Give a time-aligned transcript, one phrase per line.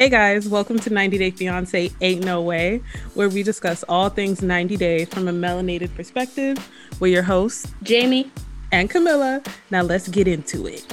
[0.00, 2.80] Hey guys, welcome to 90 Day Fiance Ain't No Way,
[3.12, 6.56] where we discuss all things 90 Day from a melanated perspective.
[7.00, 8.32] We're your hosts, Jamie
[8.72, 9.42] and Camilla.
[9.70, 10.90] Now let's get into it.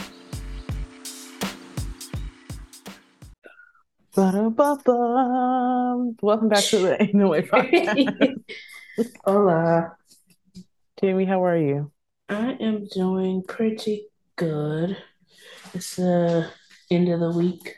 [4.14, 8.44] Welcome back to the Ain't No Way podcast.
[9.24, 9.96] Hola.
[11.00, 11.94] Jamie, how are you?
[12.28, 14.98] I am doing pretty good.
[15.74, 16.50] It's the uh,
[16.92, 17.78] end of the week,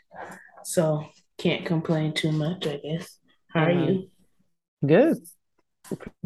[0.64, 1.06] so
[1.40, 3.18] can't complain too much, I guess.
[3.48, 3.86] How are uh-huh.
[3.86, 4.10] you?
[4.86, 5.18] Good.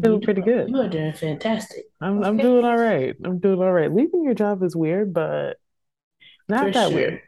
[0.02, 0.68] Feeling pretty good.
[0.68, 1.84] You are doing fantastic.
[2.00, 2.28] I'm okay.
[2.28, 3.14] I'm doing all right.
[3.24, 3.90] I'm doing all right.
[3.90, 5.56] Leaving your job is weird, but
[6.48, 6.96] not For that sure.
[6.96, 7.20] weird.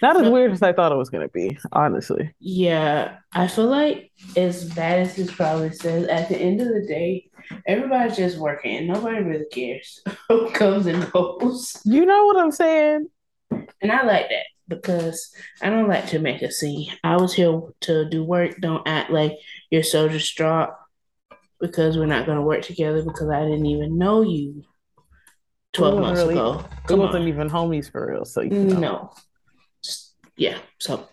[0.00, 2.32] Not as weird as I thought it was gonna be, honestly.
[2.38, 6.86] Yeah, I feel like as bad as this probably says, at the end of the
[6.86, 7.30] day,
[7.66, 11.76] everybody's just working and nobody really cares who comes and goes.
[11.84, 13.08] You know what I'm saying?
[13.50, 16.90] And I like that because I don't like to make a scene.
[17.02, 18.60] I was here to do work.
[18.60, 19.32] Don't act like
[19.70, 20.70] you're so distraught
[21.60, 24.64] because we're not going to work together because I didn't even know you
[25.72, 26.64] 12 months really, ago.
[26.86, 27.28] Come it wasn't on.
[27.28, 28.24] even homies for real.
[28.24, 28.78] So, you know.
[28.78, 29.12] no.
[29.82, 30.58] Just, yeah.
[30.78, 31.08] So,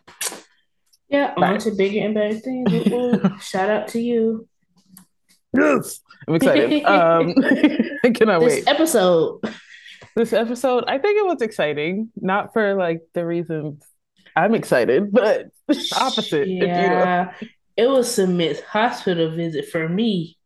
[1.08, 1.54] yeah, Bye.
[1.54, 3.44] on to bigger and better things.
[3.44, 4.48] Shout out to you.
[5.54, 6.02] Yes.
[6.28, 6.84] I'm excited.
[6.86, 7.34] um,
[8.04, 8.68] I cannot this wait.
[8.68, 9.42] Episode
[10.16, 13.84] this episode, I think it was exciting, not for like the reasons
[14.36, 15.48] I'm excited, but
[15.96, 16.48] opposite.
[16.48, 17.32] Yeah, you know.
[17.78, 20.38] it was Sumit's hospital visit for me.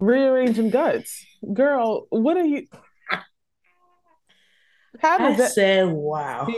[0.00, 2.06] Rearranging guts, girl.
[2.10, 2.66] What are you?
[5.00, 5.52] How did I that...
[5.52, 6.48] said, "Wow,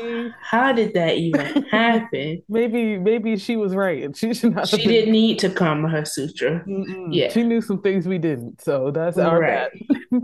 [0.40, 4.68] how did that even happen?" maybe, maybe she was right, she should not.
[4.68, 4.88] She been...
[4.88, 6.64] didn't need to calm her suture.
[6.66, 7.08] Mm-mm.
[7.10, 9.70] Yeah, she knew some things we didn't, so that's our right.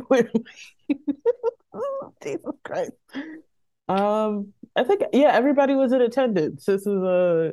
[0.09, 0.29] bad.
[2.23, 2.93] Jesus Christ.
[3.89, 6.65] Um, I think yeah, everybody was in attendance.
[6.65, 7.53] This is a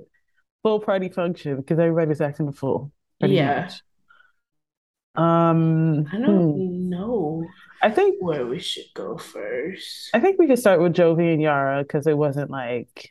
[0.64, 2.92] full party function because everybody was acting a fool.
[3.20, 3.62] Yeah.
[3.62, 3.82] Much.
[5.16, 6.90] Um, I don't hmm.
[6.90, 7.44] know.
[7.82, 10.10] I think where we should go first.
[10.14, 13.10] I think we could start with Jovi and Yara because it wasn't like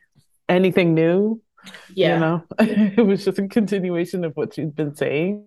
[0.49, 1.41] anything new.
[1.95, 5.45] Yeah, you know, it was just a continuation of what she's been saying.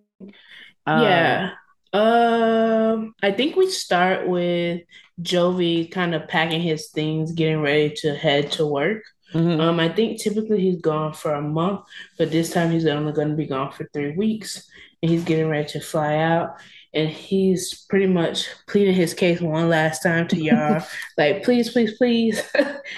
[0.88, 1.52] yeah.
[1.94, 4.82] Um, I think we start with
[5.22, 9.04] Jovi kind of packing his things, getting ready to head to work.
[9.34, 9.60] Mm-hmm.
[9.60, 11.82] Um, I think typically he's gone for a month,
[12.18, 14.68] but this time he's only going to be gone for three weeks,
[15.02, 16.58] and he's getting ready to fly out.
[16.94, 20.86] And he's pretty much pleading his case one last time to y'all,
[21.18, 22.42] like, please, please, please,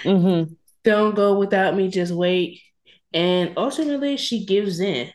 [0.03, 0.53] mm-hmm.
[0.83, 1.89] don't go without me.
[1.89, 2.61] Just wait.
[3.13, 5.11] And ultimately, she gives in.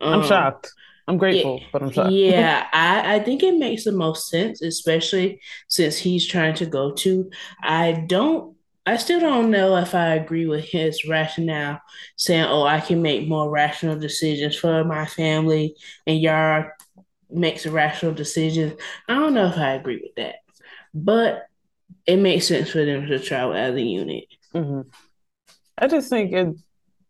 [0.00, 0.70] Um, I'm shocked.
[1.08, 2.12] I'm grateful, yeah, but I'm shocked.
[2.12, 6.92] yeah, I, I think it makes the most sense, especially since he's trying to go
[6.92, 7.28] to.
[7.60, 11.80] I don't I still don't know if I agree with his rationale
[12.16, 16.72] saying, oh, I can make more rational decisions for my family and Yara
[17.32, 18.74] makes a rational decisions.
[19.08, 20.36] I don't know if I agree with that.
[20.94, 21.46] But
[22.06, 24.24] it makes sense for them to travel as a unit.
[24.54, 24.88] Mm-hmm.
[25.78, 26.60] I just think it'd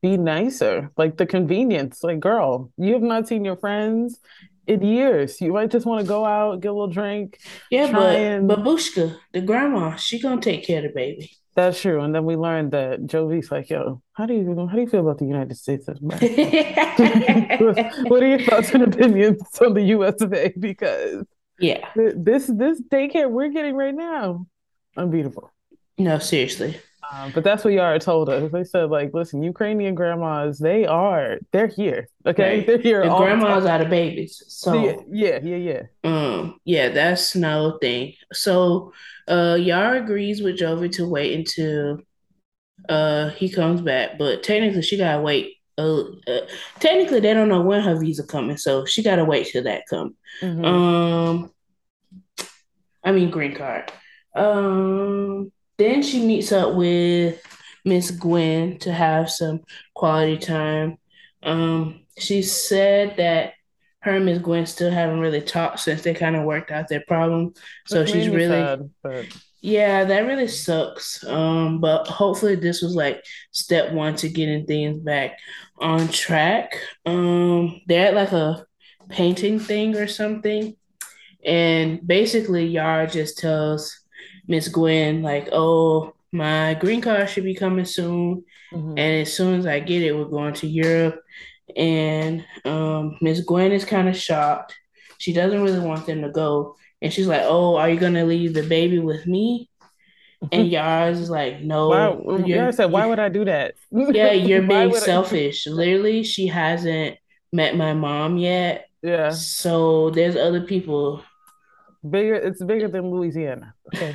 [0.01, 0.91] be nicer.
[0.97, 2.03] Like the convenience.
[2.03, 4.19] Like, girl, you have not seen your friends
[4.67, 5.41] in years.
[5.41, 7.41] You might just want to go out, get a little drink.
[7.71, 8.49] Yeah, but and...
[8.49, 11.33] babushka, the grandma, she gonna take care of the baby.
[11.55, 12.01] That's true.
[12.01, 15.01] And then we learned that Jovi's like, yo, how do you how do you feel
[15.01, 16.27] about the United States of America?
[18.09, 20.53] what are your thoughts and opinions on the US of A?
[20.59, 21.27] Because
[21.59, 24.47] yeah, this this daycare we're getting right now,
[24.97, 25.51] unbeatable.
[25.99, 26.81] No, seriously.
[27.11, 28.51] Um, but that's what Yara told us.
[28.53, 32.09] They said, like, listen, Ukrainian grandmas, they are, they're here.
[32.27, 32.67] Okay, right.
[32.67, 33.03] they're here.
[33.03, 34.43] The grandmas are the babies.
[34.47, 38.15] So yeah, yeah, yeah, Um, yeah, that's no thing.
[38.33, 38.93] So,
[39.29, 42.01] uh, Yara agrees with Jovi to wait until,
[42.89, 44.19] uh, he comes back.
[44.19, 45.57] But technically, she gotta wait.
[45.79, 46.47] Uh, uh
[46.81, 50.15] technically, they don't know when her visa coming, so she gotta wait till that come.
[50.41, 50.65] Mm-hmm.
[50.65, 51.51] Um,
[53.03, 53.91] I mean, green card.
[54.35, 57.41] Um then she meets up with
[57.85, 59.61] Miss Gwen to have some
[59.95, 60.99] quality time.
[61.43, 63.55] Um, she said that
[64.01, 67.05] her and Miss Gwen still haven't really talked since they kind of worked out their
[67.07, 67.55] problem.
[67.87, 69.27] So That's she's really, sad, but...
[69.61, 71.25] yeah, that really sucks.
[71.25, 75.39] Um, but hopefully this was like step one to getting things back
[75.79, 76.77] on track.
[77.07, 78.67] Um, they're at like a
[79.09, 80.77] painting thing or something,
[81.45, 84.02] and basically Yara just tells
[84.53, 88.45] Miss Gwen, like, oh, my green card should be coming soon.
[88.71, 88.99] Mm-hmm.
[88.99, 91.23] And as soon as I get it, we're going to Europe.
[91.75, 94.75] And um, Miss Gwen is kind of shocked.
[95.17, 96.77] She doesn't really want them to go.
[97.01, 99.71] And she's like, oh, are you going to leave the baby with me?
[100.53, 101.89] And Yara's is like, no.
[101.89, 103.77] Why, Yara said, why would I do that?
[103.91, 105.67] Yeah, you're being selfish.
[105.67, 105.71] I...
[105.71, 107.17] Literally, she hasn't
[107.55, 108.91] met my mom yet.
[109.01, 109.31] Yeah.
[109.31, 111.23] So there's other people.
[112.09, 112.35] Bigger.
[112.35, 113.73] It's bigger than Louisiana.
[113.95, 114.15] Okay.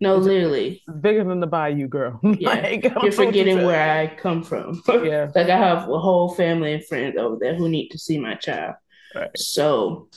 [0.00, 0.82] No, it's, literally.
[1.00, 2.20] Bigger than the Bayou, girl.
[2.38, 2.48] Yeah.
[2.50, 4.82] like, You're forgetting where I come from.
[4.88, 5.30] Yeah.
[5.34, 8.34] like I have a whole family and friends over there who need to see my
[8.34, 8.74] child.
[9.14, 9.30] Right.
[9.36, 10.08] So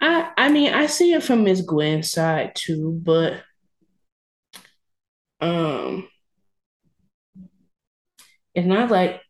[0.00, 3.42] I I mean I see it from Miss Gwen's side too, but
[5.40, 6.08] um
[8.54, 9.20] it's not like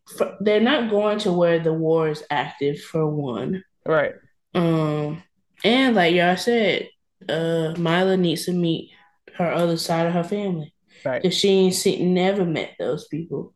[0.41, 3.65] they're not going to where the war is active for one.
[3.85, 4.15] Right.
[4.55, 5.23] Um
[5.65, 6.89] and like y'all said,
[7.29, 8.91] uh Mila needs to meet
[9.37, 10.75] her other side of her family.
[11.05, 11.23] Right.
[11.23, 13.55] Because she ain't seen, never met those people.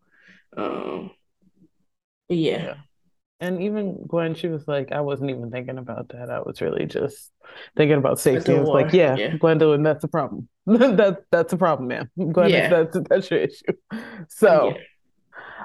[0.56, 1.10] Um,
[2.28, 2.62] but yeah.
[2.62, 2.74] yeah.
[3.42, 6.30] And even Gwen, she was like, I wasn't even thinking about that.
[6.30, 7.30] I was really just
[7.74, 8.54] thinking about safety.
[8.54, 10.46] I was like, yeah, yeah, Gwendolyn, that's a problem.
[10.66, 12.10] that that's a problem, man.
[12.18, 12.68] Gwen, yeah.
[12.68, 13.72] that's that's your issue.
[14.28, 14.74] So,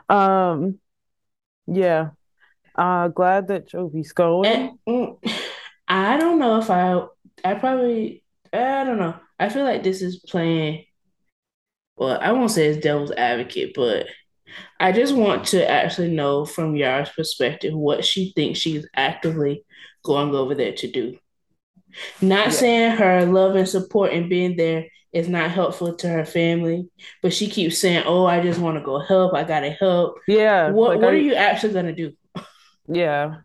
[0.10, 0.52] yeah.
[0.52, 0.80] um,
[1.68, 2.12] yeah,
[2.78, 4.46] uh, glad that Jovi's going.
[4.46, 5.34] And, mm,
[5.88, 7.06] I don't know if I,
[7.44, 9.16] I probably, I don't know.
[9.40, 10.86] I feel like this is playing.
[11.98, 14.08] Well, I won't say it's devil's advocate, but
[14.80, 19.66] I just want to actually know from Yara's perspective what she thinks she's actively
[20.04, 21.18] going over there to do.
[22.22, 22.52] Not yeah.
[22.52, 26.90] saying her love and support and being there is not helpful to her family,
[27.22, 29.34] but she keeps saying, "Oh, I just want to go help.
[29.34, 30.72] I gotta help." Yeah.
[30.72, 32.12] What like, What are you actually gonna do?
[32.88, 33.38] Yeah,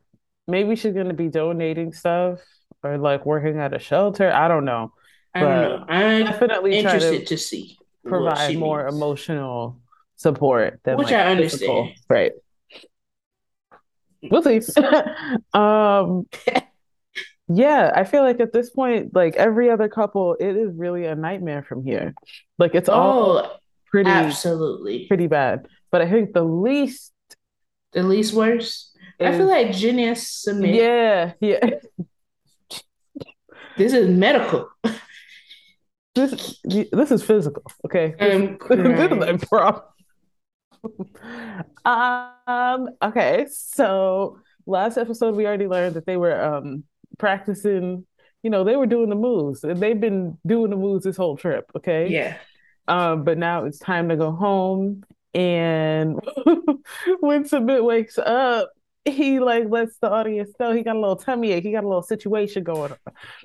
[0.49, 2.41] maybe she's gonna be donating stuff
[2.83, 4.33] or like working at a shelter.
[4.33, 4.93] I don't know.
[5.35, 5.85] I don't know.
[5.89, 8.97] I'm definitely interested to, to, see provide more means.
[8.97, 9.79] emotional
[10.17, 11.61] support than which like, I understand.
[11.61, 11.93] Physical.
[12.09, 12.33] Right.
[14.23, 14.61] We'll see.
[15.55, 16.27] um,
[17.49, 21.15] yeah, I feel like at this point, like every other couple, it is really a
[21.15, 22.15] nightmare from here.
[22.59, 25.67] Like it's oh, all pretty absolutely pretty bad.
[25.91, 27.13] But I think the least
[27.93, 28.97] the least worst.
[29.19, 30.75] Is, I feel like and Sumit.
[30.75, 31.71] Yeah, yeah.
[33.77, 34.71] This is medical.
[36.15, 38.15] This this is physical, okay?
[38.19, 38.87] This, this is
[41.85, 42.89] um.
[43.03, 43.47] Okay.
[43.51, 46.85] So last episode, we already learned that they were um
[47.19, 48.07] practicing.
[48.43, 51.37] You know, they were doing the moves, and they've been doing the moves this whole
[51.37, 51.71] trip.
[51.77, 52.09] Okay.
[52.09, 52.39] Yeah.
[52.89, 53.25] Um.
[53.25, 55.05] But now it's time to go home,
[55.35, 56.19] and
[57.21, 58.71] when Sumit wakes up,
[59.05, 61.65] he like lets the audience know he got a little tummy ache.
[61.65, 62.99] He got a little situation going on.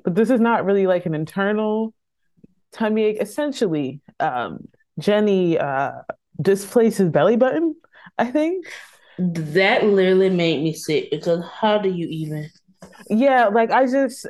[0.04, 1.94] But this is not really like an internal
[2.76, 3.12] tummy.
[3.12, 4.68] Essentially, um,
[5.00, 5.92] Jenny uh,
[6.42, 7.76] displaced his belly button,
[8.18, 8.68] I think.
[9.18, 12.50] That literally made me sick because how do you even?
[13.10, 14.28] Yeah, like I just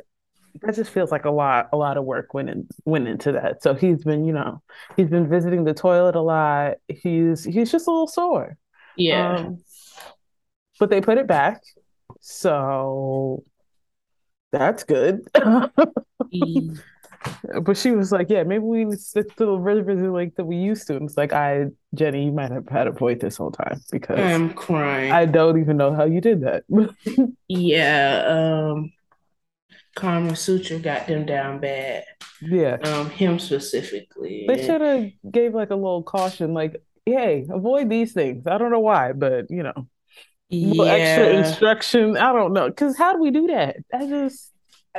[0.62, 3.62] that just feels like a lot a lot of work went in, went into that.
[3.62, 4.62] So he's been, you know,
[4.96, 6.74] he's been visiting the toilet a lot.
[6.88, 8.56] He's he's just a little sore.
[8.96, 9.36] Yeah.
[9.36, 9.58] Um,
[10.78, 11.62] but they put it back.
[12.20, 13.42] So
[14.52, 15.26] that's good.
[17.62, 20.44] But she was like, "Yeah, maybe we need to stick to the rhythm like that
[20.44, 23.36] we used to." And it's like, "I, Jenny, you might have had a point this
[23.36, 25.12] whole time because I'm crying.
[25.12, 26.64] I don't even know how you did that."
[27.48, 28.24] yeah,
[28.74, 28.92] um,
[29.94, 32.04] Kama Sutra got them down bad.
[32.42, 34.44] Yeah, um, him specifically.
[34.46, 38.70] They should have gave like a little caution, like, "Hey, avoid these things." I don't
[38.70, 39.88] know why, but you know,
[40.48, 40.84] yeah.
[40.84, 42.16] extra instruction.
[42.16, 43.76] I don't know, because how do we do that?
[43.92, 44.52] I just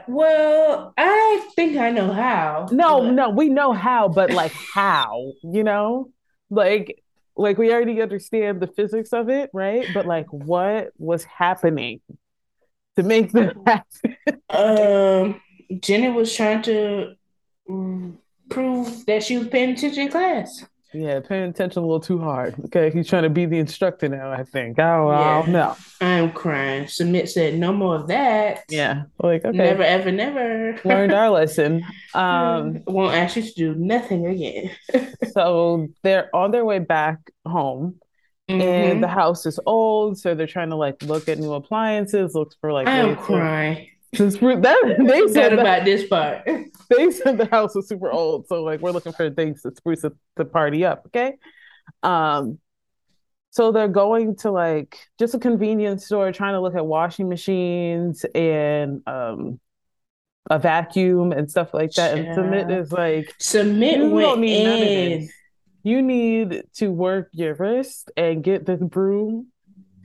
[0.07, 2.67] well, I think I know how.
[2.71, 3.11] No, but...
[3.11, 6.09] no, we know how, but like how, you know?
[6.49, 7.03] Like
[7.35, 9.87] like we already understand the physics of it, right?
[9.93, 12.01] But like what was happening
[12.95, 14.41] to make that happen?
[14.49, 15.41] um
[15.81, 17.15] Jenny was trying to
[18.49, 20.65] prove that she was paying attention in class.
[20.93, 22.55] Yeah, paying attention a little too hard.
[22.65, 24.31] Okay, he's trying to be the instructor now.
[24.31, 24.79] I think.
[24.79, 25.19] Oh, yeah.
[25.19, 25.75] I don't know.
[25.99, 26.85] I'm crying.
[26.85, 30.79] Sumit said, "No more of that." Yeah, like okay, never, ever, never.
[30.85, 31.83] Learned our lesson.
[32.13, 34.71] Um, won't ask you to do nothing again.
[35.33, 37.99] so they're on their way back home.
[38.49, 38.61] Mm-hmm.
[38.61, 42.55] And the house is old, so they're trying to like look at new appliances, looks
[42.59, 42.87] for like.
[42.87, 43.89] I'm crying.
[44.13, 46.47] That they said that, about this part.
[46.89, 50.05] They said the house was super old, so like we're looking for things to spruce
[50.35, 51.03] the party up.
[51.07, 51.33] Okay,
[52.01, 52.59] um,
[53.49, 58.25] so they're going to like just a convenience store, trying to look at washing machines
[58.33, 59.59] and um
[60.49, 62.17] a vacuum and stuff like that.
[62.17, 63.97] And Sumit is like, Sumit.
[63.97, 64.63] you don't need in.
[64.63, 65.33] none of this.
[65.83, 69.47] You need to work your wrist and get this broom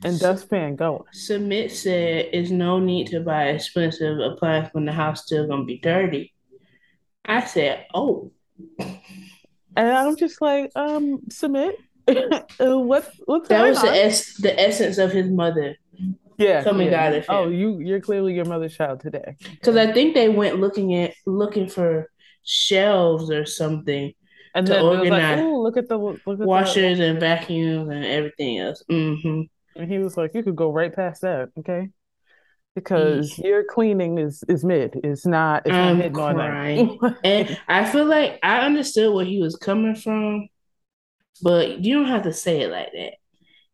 [0.03, 1.03] and dustpan going.
[1.13, 5.79] Sumit said, "Is no need to buy expensive appliance when the house still gonna be
[5.79, 6.33] dirty."
[7.25, 8.31] I said, "Oh."
[9.75, 11.73] And I'm just like, um, Sumit.
[12.59, 13.95] Uh, what what's That was the on?
[13.95, 15.77] es- the essence of his mother
[16.37, 17.07] Yeah, coming yeah.
[17.07, 19.35] out of Oh, you you're clearly your mother's child today.
[19.39, 22.09] Because I think they went looking at looking for
[22.43, 24.11] shelves or something
[24.53, 28.03] And to like, organize oh, look at the look at the washers and vacuums and
[28.03, 28.83] everything else.
[28.89, 29.43] hmm
[29.75, 31.89] And he was like, you could go right past that, okay?
[31.89, 31.91] Mm.
[32.75, 34.99] Because your cleaning is is mid.
[35.03, 36.99] It's not it's I'm on crying.
[37.23, 40.47] And I feel like I understood where he was coming from,
[41.41, 43.13] but you don't have to say it like that.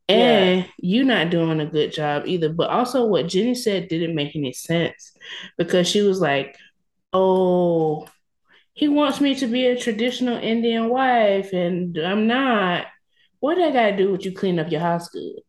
[0.10, 2.50] And you're not doing a good job either.
[2.50, 5.16] But also, what Jenny said didn't make any sense
[5.58, 6.58] because she was like,
[7.14, 8.08] oh,
[8.74, 12.88] he wants me to be a traditional Indian wife, and I'm not.
[13.40, 15.40] What do I got to do with you clean up your house good?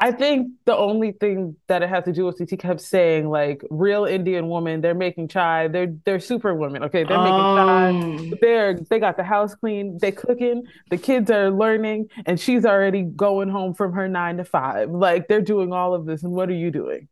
[0.00, 3.28] I think the only thing that it has to do with is he kept saying
[3.28, 7.04] like real Indian woman, they're making chai, they're they're super women, okay?
[7.04, 11.50] They're making chai, Um, they're they got the house clean, they cooking, the kids are
[11.50, 14.90] learning, and she's already going home from her nine to five.
[14.90, 17.08] Like they're doing all of this, and what are you doing?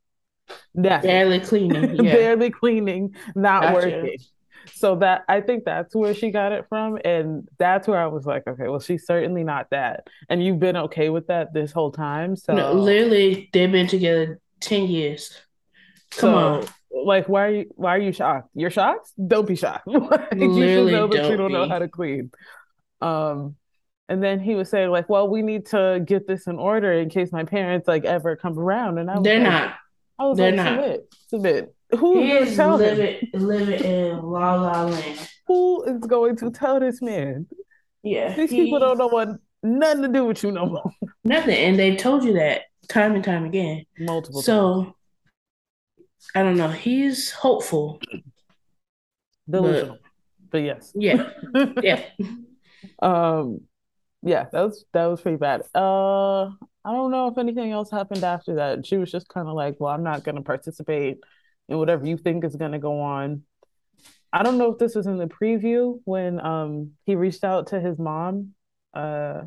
[0.75, 1.09] Nothing.
[1.09, 1.97] barely cleaning.
[2.05, 2.13] Yeah.
[2.13, 3.75] barely cleaning, not Gotcha.
[3.75, 4.17] working.
[4.83, 8.27] So that I think that's where she got it from, and that's where I was
[8.27, 11.93] like, okay, well, she's certainly not that, and you've been okay with that this whole
[11.93, 12.35] time.
[12.35, 15.39] So, No, literally, they've been together 10 years.
[16.11, 17.07] Come so, on.
[17.07, 18.49] like, why are you why are you shocked?
[18.55, 19.13] You're shocked?
[19.25, 19.87] Don't be shocked.
[19.87, 22.33] Like, you should Literally know that you don't don't know how to clean.
[23.01, 23.55] Um,
[24.09, 27.09] and then he was saying like, well, we need to get this in order in
[27.09, 29.75] case my parents like ever come around, and I was They're like, not.
[30.19, 30.79] I was they're like, not.
[30.81, 30.99] Sumit,
[31.33, 31.69] Sumit.
[31.99, 35.29] Who's He is living, living in La La Land.
[35.47, 37.47] Who is going to tell this man?
[38.03, 38.35] Yeah.
[38.35, 39.29] These he- people don't know what
[39.63, 40.91] nothing to do with you no more.
[41.25, 41.57] Nothing.
[41.57, 43.85] And they've told you that time and time again.
[43.99, 44.47] Multiple times.
[44.47, 44.97] So,
[46.35, 46.69] I don't know.
[46.69, 48.01] He's hopeful.
[49.49, 49.99] Delusional.
[50.51, 50.93] But yes.
[50.95, 51.31] Yeah.
[51.83, 52.03] Yeah.
[53.01, 53.63] Um
[54.25, 55.63] yeah, that was that was pretty bad.
[55.75, 56.45] Uh
[56.85, 58.87] I don't know if anything else happened after that.
[58.87, 61.19] She was just kind of like, well, I'm not gonna participate
[61.73, 63.45] in whatever you think is gonna go on.
[64.33, 67.81] I don't know if this was in the preview when um he reached out to
[67.81, 68.55] his mom,
[68.95, 69.43] uh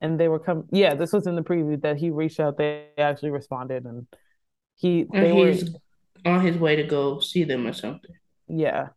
[0.00, 2.88] and they were come yeah, this was in the preview that he reached out, they
[2.98, 4.06] actually responded and
[4.76, 5.54] he they And were
[6.24, 8.14] on his way to go see them or something.
[8.48, 8.90] yeah.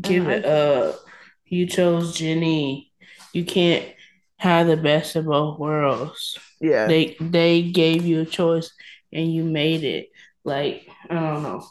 [0.00, 1.00] Give it up.
[1.46, 2.92] You chose Jenny.
[3.32, 3.86] You can't
[4.38, 6.38] have the best of both worlds.
[6.60, 6.86] Yeah.
[6.86, 8.72] They they gave you a choice
[9.12, 10.11] and you made it.
[10.44, 11.64] Like, I don't know.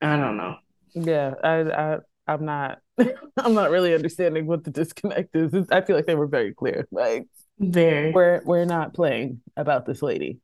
[0.00, 0.56] I don't know.
[0.94, 2.78] Yeah, I, I, I'm not,
[3.36, 5.54] I'm not really understanding what the disconnect is.
[5.54, 6.86] It's- I feel like they were very clear.
[6.90, 7.26] Like,
[7.58, 8.10] Very.
[8.12, 10.40] we're we're not playing about this lady.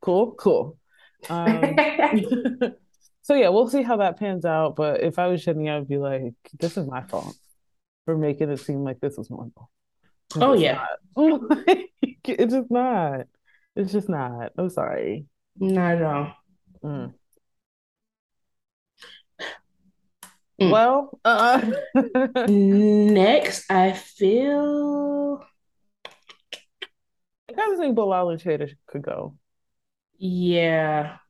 [0.00, 0.78] Cool, cool.
[1.28, 1.76] Um,
[3.22, 4.74] so yeah, we'll see how that pans out.
[4.76, 7.36] But if I was Jenny, I would be like, this is my fault
[8.06, 9.70] for making it seem like this was normal.
[10.30, 10.86] 'Cause Oh, yeah.
[11.16, 13.26] it's just not.
[13.76, 14.52] It's just not.
[14.58, 15.26] I'm sorry.
[15.58, 16.34] Not at all.
[16.82, 17.14] Mm.
[20.60, 20.70] Mm.
[20.70, 21.60] Well, uh,
[22.48, 25.44] Next, I feel
[27.48, 29.36] I kind of think Bilal and Shaeeda could go.
[30.18, 31.16] yeah.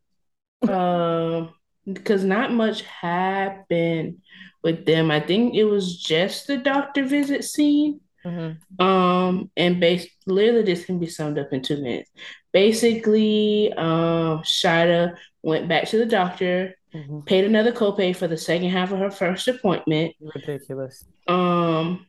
[0.68, 1.52] Um,
[1.86, 4.22] because not much happened
[4.62, 5.10] with them.
[5.10, 8.00] I think it was just the doctor visit scene.
[8.24, 8.56] Mhm.
[8.80, 12.10] Um, and base literally this can be summed up in two minutes.
[12.54, 17.26] Basically, um, Shaeeda went back to the doctor, Mhm.
[17.26, 20.14] paid another copay for the second half of her first appointment.
[20.20, 21.04] Ridiculous.
[21.26, 22.06] Um,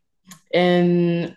[0.54, 1.36] and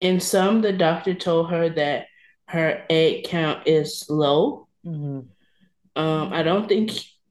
[0.00, 2.08] in some, the doctor told her that
[2.48, 4.66] her egg count is low.
[4.84, 5.28] Mhm.
[5.94, 6.90] Um, I don't think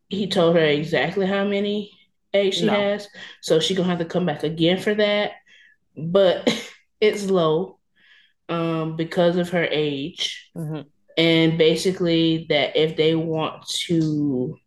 [0.10, 1.92] he told her exactly how many
[2.34, 2.72] eggs she No.
[2.74, 3.10] has,
[3.42, 5.34] so she gonna have to come back again for that.
[5.98, 6.46] But
[7.02, 7.80] it's low,
[8.52, 10.86] um, because of her age, Mhm.
[11.18, 14.58] and basically that if they want to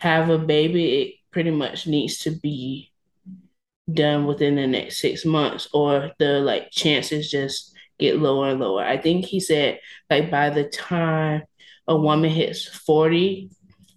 [0.00, 2.90] have a baby, it pretty much needs to be
[3.92, 8.82] done within the next six months, or the like chances just get lower and lower.
[8.84, 11.42] I think he said like by the time
[11.86, 13.50] a woman hits 40,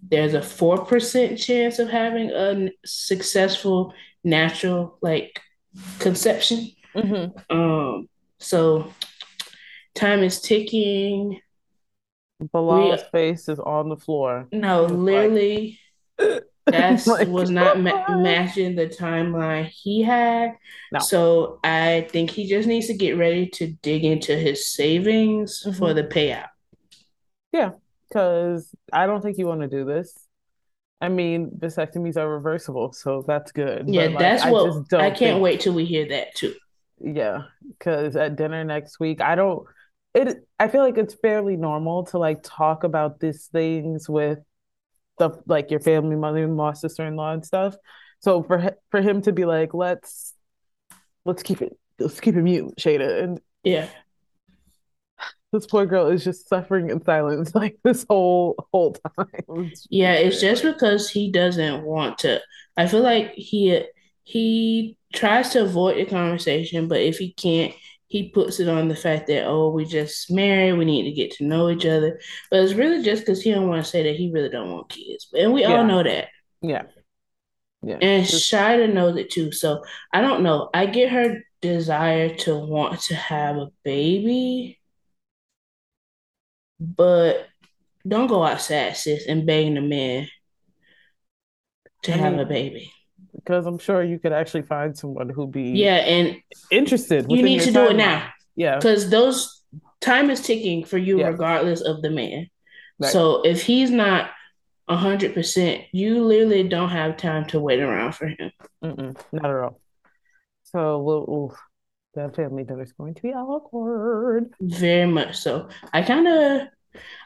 [0.08, 5.40] there's a 4% chance of having a successful natural like
[5.98, 6.70] conception.
[6.94, 7.32] Mhm.
[7.50, 8.92] Um, so
[9.94, 11.40] time is ticking.
[12.52, 14.46] Bilal's face is on the floor.
[14.52, 15.80] No, like- literally,
[16.66, 20.52] that Like, was not ma- matching the timeline he had.
[20.92, 20.98] No.
[20.98, 25.90] So I think he just needs to get ready to dig into his savings for
[25.92, 25.94] Mhm.
[25.94, 26.48] the payout.
[27.52, 27.70] Yeah,
[28.08, 30.12] because I don't think you want to do this.
[31.00, 33.88] I mean, vasectomies are reversible, so that's good.
[33.88, 36.54] Yeah, like, that's what I, I can't think, wait till we hear that too.
[36.98, 39.66] Yeah, because at dinner next week, I don't.
[40.14, 40.48] It.
[40.58, 44.38] I feel like it's fairly normal to like talk about these things with
[45.18, 47.76] the like your family, mother-in-law, sister-in-law, and stuff.
[48.20, 50.34] So for for him to be like, let's
[51.24, 53.88] let's keep it let's keep it mute, Shaeeda, and yeah,
[55.52, 59.72] this poor girl is just suffering in silence like this whole whole time.
[59.90, 62.40] Yeah, it's just because he doesn't want to.
[62.76, 63.84] I feel like he
[64.26, 67.74] he tries to avoid the conversation, but if he can't,
[68.08, 71.30] he puts it on the fact that oh, we just married, we need to get
[71.32, 72.20] to know each other.
[72.50, 74.88] But it's really just because he don't want to say that he really don't want
[74.88, 75.76] kids, and we yeah.
[75.76, 76.28] all know that.
[76.60, 76.82] Yeah.
[77.82, 77.98] Yeah.
[78.02, 79.52] And Shaeeda knows it too.
[79.52, 80.70] So I don't know.
[80.74, 84.80] I get her desire to want to have a baby
[86.78, 87.46] but
[88.06, 90.28] don't go outside, sis, and begging the man
[92.02, 92.92] to I mean, have a baby.
[93.46, 96.36] Because I'm sure you could actually find someone who'd be yeah and
[96.70, 97.26] interested.
[97.30, 98.28] You need to do it now.
[98.56, 99.62] Yeah, because those
[100.00, 101.28] time is ticking for you, yeah.
[101.28, 102.48] regardless of the man.
[102.98, 103.12] Right.
[103.12, 104.30] So if he's not
[104.88, 108.50] hundred percent, you literally don't have time to wait around for him.
[108.82, 109.80] Mm-mm, not at all.
[110.64, 111.56] So we'll, we'll
[112.14, 114.52] the family dinner is going to be awkward.
[114.60, 115.68] Very much so.
[115.92, 116.68] I kind of,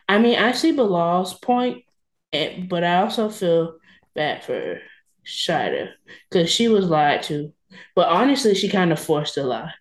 [0.09, 1.85] I mean, I see Bilal's point,
[2.33, 3.77] eh, but I also feel
[4.15, 4.81] bad for
[5.27, 5.91] Shaeeda
[6.29, 7.53] because she was lied to.
[7.95, 9.73] But honestly, she kind of forced a lie.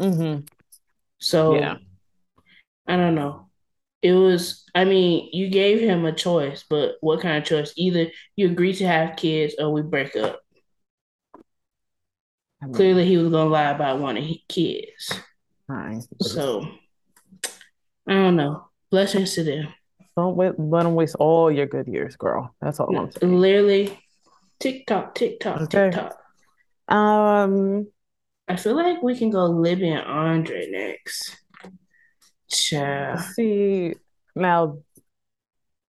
[0.00, 0.46] Mm-hmm.
[1.18, 1.76] So, yeah.
[2.86, 3.48] I don't know.
[4.00, 7.72] It was, I mean, you gave him a choice, but what kind of choice?
[7.76, 8.06] Either
[8.36, 10.40] you agree to have kids or we break up.
[12.62, 15.12] I mean, Clearly, he was gonna lie about wanting kids.
[15.68, 16.02] Right.
[16.22, 16.66] So
[18.06, 18.68] I don't know.
[18.90, 19.68] Blessings to them.
[20.16, 22.54] Don't wait, let them waste all your good years, girl.
[22.60, 23.36] That's all I'm saying.
[23.36, 23.98] Literally,
[24.60, 25.90] tick tock, tick tock, okay.
[25.90, 26.94] tick tock.
[26.94, 27.88] Um,
[28.46, 31.36] I feel like we can go Libby and Andrei next.
[32.48, 33.16] Ciao.
[33.16, 33.94] See
[34.34, 34.78] now,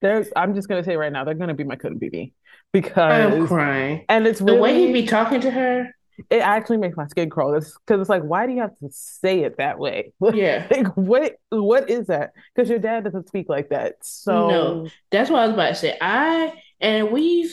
[0.01, 0.27] they're.
[0.35, 2.33] I'm just gonna say right now they're gonna be my couldn't be
[2.73, 5.95] because I'm crying, and it's the way he be talking to her
[6.31, 7.55] it actually makes my skin crawl.
[7.55, 10.13] It's because it's like, why do you have to say it that way?
[10.35, 10.67] Yeah.
[10.71, 12.33] like, what what is that?
[12.55, 13.97] Because your dad doesn't speak like that.
[14.03, 15.97] So no, that's what I was about to say.
[16.01, 17.51] I and we've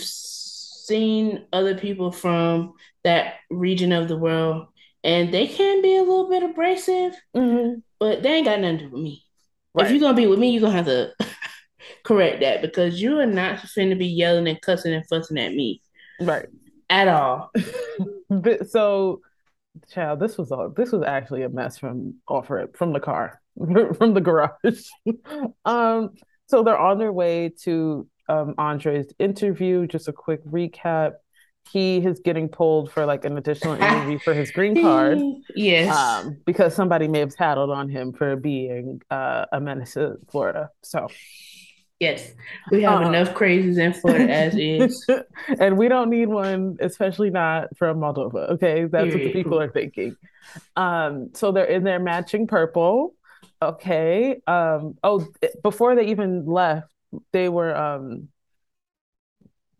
[0.86, 4.68] seen other people from that region of the world,
[5.04, 7.80] and they can be a little bit abrasive, mm-hmm.
[8.00, 9.24] but they ain't got nothing to do with me.
[9.74, 9.86] Right.
[9.86, 11.14] If you're gonna be with me, you're gonna have to
[12.04, 15.82] correct that because you are not finna be yelling and cussing and fussing at me.
[16.22, 16.48] Right
[16.90, 17.52] at all.
[18.68, 19.22] so,
[19.92, 20.70] child, this was all.
[20.70, 23.42] This was actually a mess from off it from the car,
[23.98, 24.86] from the garage.
[25.66, 26.12] um,
[26.48, 29.88] so they're on their way to um Andrei's interview.
[29.88, 31.14] Just a quick recap.
[31.72, 35.18] He is getting pulled for like an additional interview for his green card.
[35.56, 35.96] yes.
[35.96, 40.70] Um, because somebody may have tattled on him for being uh, a menace to Florida.
[40.84, 41.08] So
[42.00, 42.34] Yes,
[42.72, 45.08] we have uh, enough crazies in Florida as is,
[45.62, 48.52] and we don't need one, especially not from Moldova.
[48.52, 49.14] Okay, that's Period.
[49.14, 50.18] what the people are thinking.
[50.76, 53.14] Um, so they're in their matching purple.
[53.62, 54.42] Okay.
[54.46, 55.26] Um, oh,
[55.64, 56.92] before they even left,
[57.32, 58.30] they were um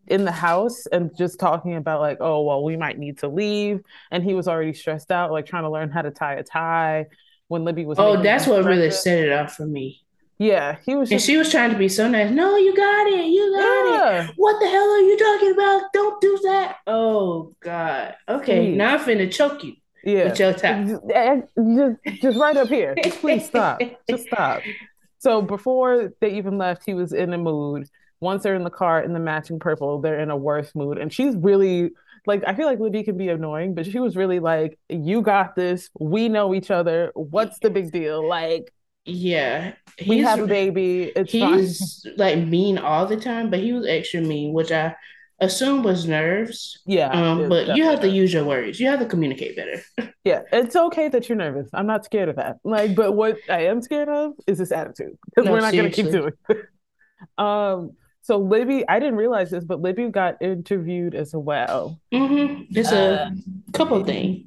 [0.06, 3.82] in the house and just talking about like, oh well, we might need to leave,
[4.10, 7.06] and he was already stressed out, like trying to learn how to tie a tie.
[7.48, 10.02] When Libby was, oh, that's what really set it up for me.
[10.38, 11.10] Yeah, he was.
[11.10, 12.30] And she was trying to be so nice.
[12.30, 13.26] No, you got it.
[13.26, 14.24] You got yeah.
[14.24, 14.34] it.
[14.36, 15.92] What the hell are you talking about?
[15.92, 16.78] Don't do that.
[16.86, 18.16] Oh God.
[18.28, 19.74] Okay, now I'm finna choke you.
[20.04, 20.86] Yeah, with your top.
[20.86, 22.94] Just, just right up here.
[23.02, 23.80] Just please stop.
[24.08, 24.62] just stop.
[25.18, 27.88] So before they even left, he was in a mood.
[28.20, 31.12] Once they're in the car in the matching purple, they're in a worse mood, and
[31.12, 31.90] she's really
[32.26, 35.54] like I feel like Libby can be annoying, but she was really like, "You got
[35.54, 35.90] this.
[35.98, 37.12] We know each other.
[37.14, 38.72] What's the big deal?" Like
[39.04, 39.74] yeah,
[40.06, 41.12] we have a baby.
[41.14, 42.14] It's he's fine.
[42.16, 44.96] like mean all the time, but he was extra mean, which I
[45.40, 46.80] assume was nerves.
[46.86, 48.80] Yeah, um, but you have to use your words.
[48.80, 49.82] You have to communicate better.
[50.24, 51.68] yeah, it's okay that you're nervous.
[51.72, 52.58] I'm not scared of that.
[52.64, 55.90] Like, but what I am scared of is this attitude because no, we're not going
[55.90, 56.32] to keep doing.
[56.48, 56.66] It.
[57.38, 57.92] um.
[58.22, 62.00] So Libby, I didn't realize this, but Libby got interviewed as well.
[62.12, 62.64] Mm-hmm.
[62.70, 63.30] There's uh,
[63.68, 64.44] a couple things.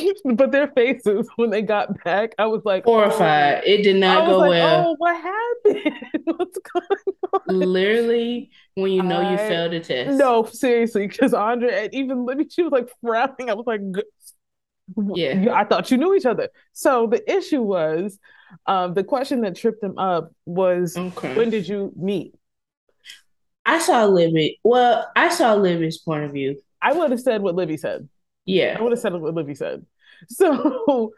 [0.24, 3.58] but their faces when they got back, I was like horrified.
[3.58, 3.60] Oh.
[3.64, 4.90] It did not go like, well.
[4.90, 5.94] Oh, what happened?
[6.24, 7.40] What's going on?
[7.48, 10.18] Literally, when you know I, you failed a test.
[10.18, 13.50] No, seriously, because Andrei and even Libby, she was like frowning.
[13.50, 13.80] I was like,
[15.14, 16.48] yeah, I thought you knew each other.
[16.72, 18.18] So the issue was
[18.66, 21.34] Um, the question that tripped them up was, okay.
[21.34, 22.34] when did you meet?
[23.64, 24.60] I saw Libby.
[24.64, 26.62] Well, I saw Libby's point of view.
[26.80, 28.08] I would have said what Libby said.
[28.46, 28.76] Yeah.
[28.78, 29.86] I would have said what Libby said.
[30.28, 31.14] So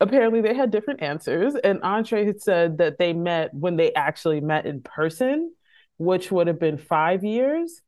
[0.00, 1.54] apparently they had different answers.
[1.54, 5.52] And Andrei had said that they met when they actually met in person,
[5.98, 7.82] which would have been five years.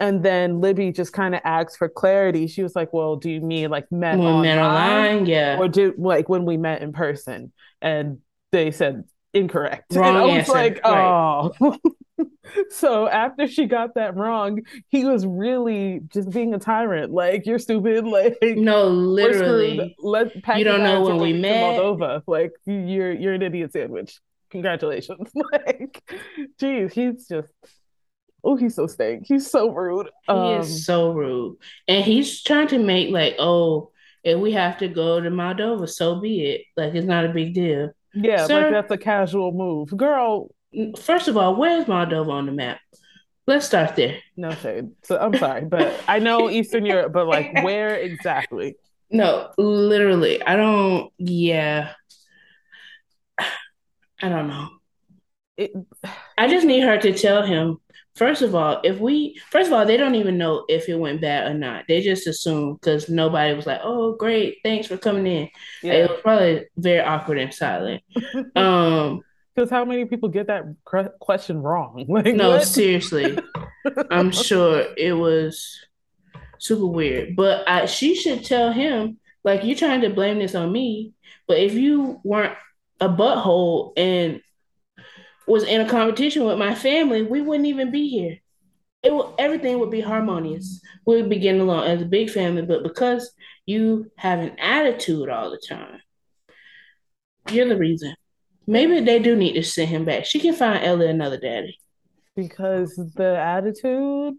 [0.00, 2.48] And then Libby just kind of asked for clarity.
[2.48, 5.94] She was like, "Well, do you mean like met when online, online, yeah, or do
[5.96, 8.18] like when we met in person?" And
[8.50, 9.94] they said incorrect.
[9.94, 10.52] Wrong and I was answer.
[10.52, 11.78] like, "Oh." Right.
[12.70, 17.12] so after she got that wrong, he was really just being a tyrant.
[17.12, 18.04] Like you're stupid.
[18.14, 19.96] Like no, literally.
[19.98, 21.78] Let you don't know when we met.
[21.78, 22.22] Moldova.
[22.26, 24.20] Like you're you're an idiot sandwich.
[24.50, 25.30] Congratulations.
[25.52, 26.00] like,
[26.58, 27.48] geez, he's just.
[28.44, 29.24] Oh, he's so stank.
[29.26, 30.10] He's so rude.
[30.26, 31.56] He um, is so rude,
[31.88, 33.90] and he's trying to make like, oh,
[34.22, 36.62] if we have to go to Moldova, so be it.
[36.76, 37.90] Like it's not a big deal.
[38.14, 40.50] Yeah, Sir, like that's a casual move, girl
[40.98, 42.80] first of all, where's Moldova on the map?
[43.46, 44.18] Let's start there.
[44.36, 44.90] No shade.
[45.02, 48.76] So I'm sorry, but I know Eastern Europe, but like where exactly?
[49.10, 50.42] No, literally.
[50.42, 51.92] I don't yeah.
[53.38, 54.68] I don't know.
[55.56, 55.72] It,
[56.38, 57.78] I just need her to tell him.
[58.16, 61.20] First of all, if we first of all, they don't even know if it went
[61.20, 61.84] bad or not.
[61.86, 65.48] They just assume because nobody was like, "Oh, great, thanks for coming in."
[65.82, 65.92] Yeah.
[65.94, 68.02] It was probably very awkward and silent.
[68.56, 69.22] um,
[69.54, 70.64] because how many people get that
[71.20, 72.04] question wrong?
[72.08, 72.66] Like, no, what?
[72.66, 73.38] seriously,
[74.10, 75.78] I'm sure it was
[76.58, 77.36] super weird.
[77.36, 81.12] But I, she should tell him, like, you're trying to blame this on me.
[81.46, 82.56] But if you weren't
[83.00, 84.40] a butthole and
[85.46, 88.38] was in a competition with my family, we wouldn't even be here.
[89.02, 90.80] It will, everything would be harmonious.
[91.06, 92.62] We would be getting along as a big family.
[92.62, 93.30] But because
[93.66, 96.00] you have an attitude all the time,
[97.50, 98.14] you're the reason.
[98.66, 100.24] Maybe they do need to send him back.
[100.24, 101.78] She can find Ellie another daddy.
[102.34, 104.34] Because the attitude.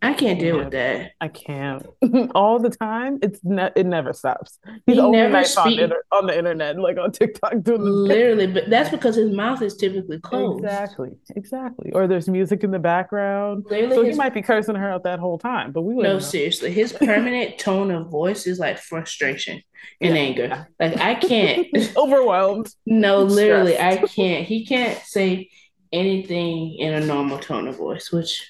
[0.00, 1.10] I can't deal with that.
[1.20, 1.84] I can't
[2.34, 3.18] all the time.
[3.20, 4.58] It's ne- it never stops.
[4.86, 8.46] He's he only nice speak- on, on, the internet, like on TikTok, doing literally.
[8.46, 10.62] But that's because his mouth is typically closed.
[10.62, 11.90] Exactly, exactly.
[11.92, 15.02] Or there's music in the background, literally so his- he might be cursing her out
[15.02, 15.72] that whole time.
[15.72, 16.18] But we no, know.
[16.20, 19.60] seriously, his permanent tone of voice is like frustration
[20.00, 20.20] and yeah.
[20.20, 20.68] anger.
[20.78, 22.72] Like I can't overwhelmed.
[22.86, 24.02] No, literally, Stressed.
[24.04, 24.46] I can't.
[24.46, 25.50] He can't say
[25.92, 28.48] anything in a normal tone of voice, which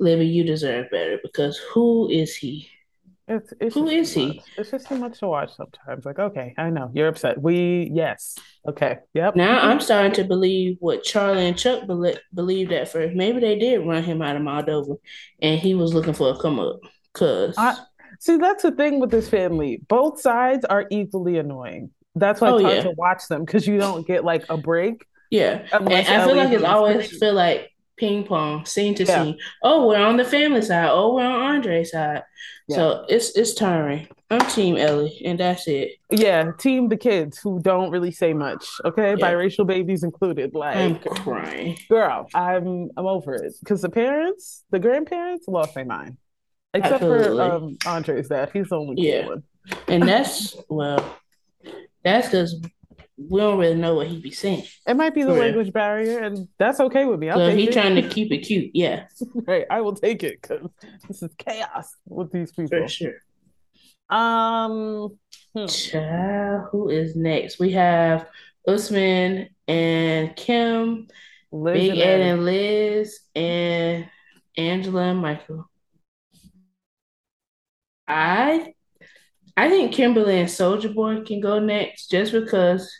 [0.00, 2.68] Libby, you deserve better because who is he?
[3.28, 4.26] It's, it's who is he?
[4.26, 4.38] Much.
[4.58, 6.04] It's just too much to watch sometimes.
[6.04, 7.40] Like, okay, I know you're upset.
[7.40, 8.36] We yes,
[8.66, 9.36] okay, yep.
[9.36, 9.68] Now mm-hmm.
[9.68, 13.14] I'm starting to believe what Charlie and Chuck be- believed at first.
[13.14, 14.96] Maybe they did run him out of Moldova,
[15.40, 16.80] and he was looking for a come up.
[17.12, 17.76] Cause I,
[18.20, 19.80] See, that's the thing with this family.
[19.88, 21.90] Both sides are equally annoying.
[22.14, 22.82] That's why oh, it's hard yeah.
[22.82, 25.06] to watch them because you don't get like a break.
[25.30, 29.22] Yeah, and I feel like it's always feel like ping pong, scene to yeah.
[29.22, 29.38] scene.
[29.62, 30.88] Oh, we're on the family side.
[30.90, 32.22] Oh, we're on Andrei's side.
[32.66, 32.76] Yeah.
[32.76, 34.08] So it's it's tiring.
[34.30, 35.92] I'm Team Ellie, and that's it.
[36.10, 38.64] Yeah, Team the kids who don't really say much.
[38.84, 39.26] Okay, yeah.
[39.26, 40.54] biracial babies included.
[40.54, 42.26] Like I'm crying, girl.
[42.34, 46.16] I'm I'm over it because the parents, the grandparents, lost their mind.
[46.72, 47.36] Except Absolutely.
[47.36, 49.26] for um, Andrei's dad, he's the only yeah.
[49.26, 49.42] one.
[49.88, 51.18] and that's well,
[52.02, 52.54] that's because
[53.28, 54.64] we don't really know what he'd be saying.
[54.86, 57.28] It might be the language barrier, and that's okay with me.
[57.28, 58.70] I'll he's trying to keep it cute.
[58.72, 59.06] Yeah,
[59.46, 59.66] right.
[59.70, 60.68] I will take it because
[61.06, 62.78] this is chaos with these people.
[62.78, 63.14] For sure.
[64.08, 65.18] Um,
[65.54, 65.66] hmm.
[65.66, 67.58] Child, who is next?
[67.58, 68.26] We have
[68.66, 71.08] Usman and Kim,
[71.52, 74.08] Liz Big and Ed and Liz, and
[74.56, 75.70] Angela and Michael.
[78.08, 78.72] I
[79.56, 82.90] I think Kimberly and Sojaboy can go next just because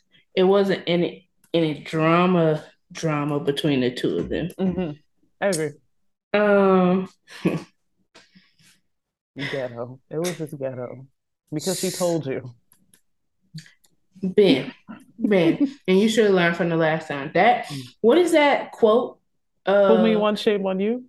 [0.40, 4.48] it wasn't any any drama drama between the two of them.
[4.58, 4.92] Mm-hmm.
[5.38, 5.72] I agree.
[6.32, 7.08] Um
[9.36, 10.00] ghetto.
[10.08, 11.06] It was just ghetto.
[11.52, 12.54] Because she told you.
[14.22, 14.72] Ben.
[15.18, 15.76] Ben.
[15.86, 17.30] and you should learn from the last time.
[17.34, 19.18] That what is that quote?
[19.66, 21.04] Uh me one shame on you.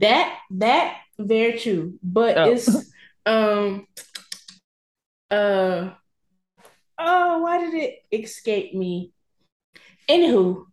[0.00, 1.96] That that very true.
[2.02, 2.50] But oh.
[2.50, 2.92] it's
[3.24, 3.86] um.
[5.30, 5.90] Uh.
[6.98, 9.12] Oh, why did it escape me?
[10.08, 10.64] Anywho,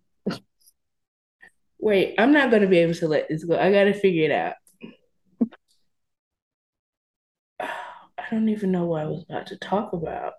[1.80, 3.58] wait, I'm not gonna be able to let this go.
[3.58, 4.56] I gotta figure it out.
[7.60, 10.34] I don't even know what I was about to talk about.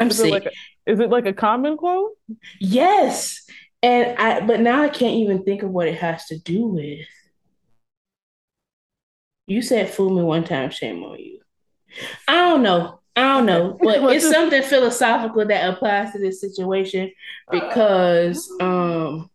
[0.00, 0.50] I'm is It like a,
[0.86, 2.12] is it like a common quote?
[2.58, 3.44] Yes.
[3.82, 7.06] And I but now I can't even think of what it has to do with.
[9.46, 11.40] You said fool me one time, shame on you.
[12.26, 13.01] I don't know.
[13.14, 17.12] I don't know, but it's something philosophical that applies to this situation
[17.50, 19.30] because um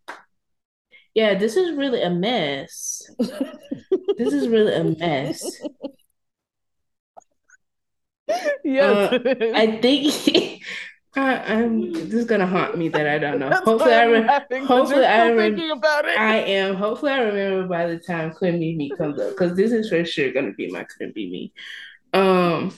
[1.13, 3.09] yeah, this is really a mess.
[3.17, 5.61] this is really a mess.
[8.63, 10.61] Yes, uh, I think
[11.15, 13.49] I, am this is gonna haunt me that I don't know.
[13.49, 16.19] That's hopefully, I re- hopefully I re- about it.
[16.19, 16.75] I am.
[16.75, 20.05] Hopefully, I remember by the time "Couldn't Be Me" comes up because this is for
[20.05, 21.53] sure gonna be my "Couldn't Be Me."
[22.13, 22.77] Um,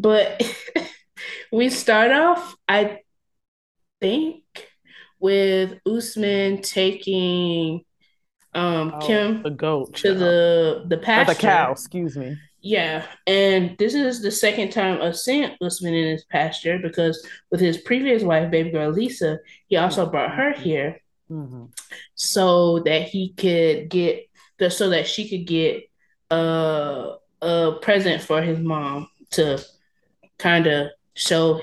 [0.00, 0.42] but
[1.52, 3.00] we start off, I
[4.00, 4.42] think,
[5.18, 7.84] with Usman taking
[8.54, 11.32] um oh, Kim the goat to the the pasture.
[11.32, 12.36] Or the cow, excuse me.
[12.60, 17.60] Yeah, and this is the second time of seeing Usman in his pasture because with
[17.60, 21.66] his previous wife, baby girl Lisa, he also brought her here mm-hmm.
[22.14, 25.88] so that he could get the so that she could get
[26.30, 29.64] a a present for his mom to
[30.38, 31.60] kind of show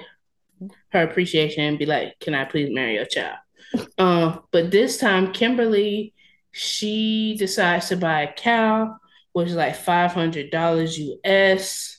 [0.90, 3.38] her appreciation and be like, "Can I please marry your child?"
[3.98, 6.14] Um, but this time, Kimberly
[6.58, 8.96] she decides to buy a cow
[9.36, 11.98] which is like five hundred dollars US.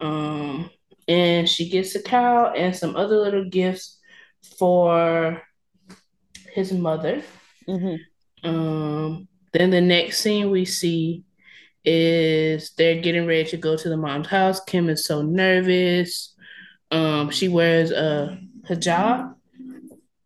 [0.00, 0.70] Um,
[1.08, 3.98] and she gets a cow and some other little gifts
[4.56, 5.42] for
[6.52, 7.22] his mother.
[7.68, 8.48] Mm-hmm.
[8.48, 11.24] Um, then the next scene we see
[11.86, 14.60] is they're getting ready to go to the mom's house.
[14.60, 16.34] Kim is so nervous.
[16.90, 19.34] Um, she wears a hijab,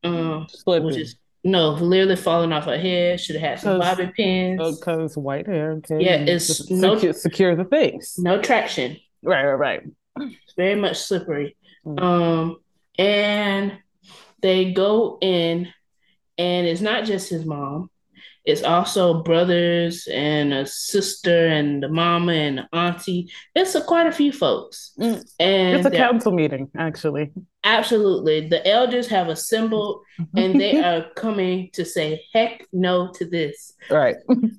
[0.02, 3.20] um, which is no, literally falling off her head.
[3.20, 4.78] Should have had some bobby pins.
[4.78, 5.72] Because oh, white hair.
[5.72, 6.02] Okay.
[6.04, 8.16] Yeah, it's no secure, secure, the things.
[8.18, 8.96] No traction.
[9.22, 9.82] Right, right, right.
[10.18, 11.56] It's very much slippery.
[11.86, 12.02] Mm.
[12.02, 12.56] Um,
[12.98, 13.78] and
[14.42, 15.68] they go in,
[16.36, 17.90] and it's not just his mom.
[18.44, 23.30] It's also brothers and a sister and the mama and the auntie.
[23.54, 24.92] It's a, quite a few folks.
[24.98, 25.30] Mm.
[25.38, 27.32] And it's a council meeting, actually.
[27.64, 28.48] Absolutely.
[28.48, 30.02] The elders have assembled
[30.34, 33.74] and they are coming to say heck no to this.
[33.90, 34.16] Right.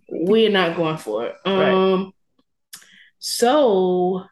[0.10, 1.36] We're not going for it.
[1.46, 2.14] Um right.
[3.18, 4.24] so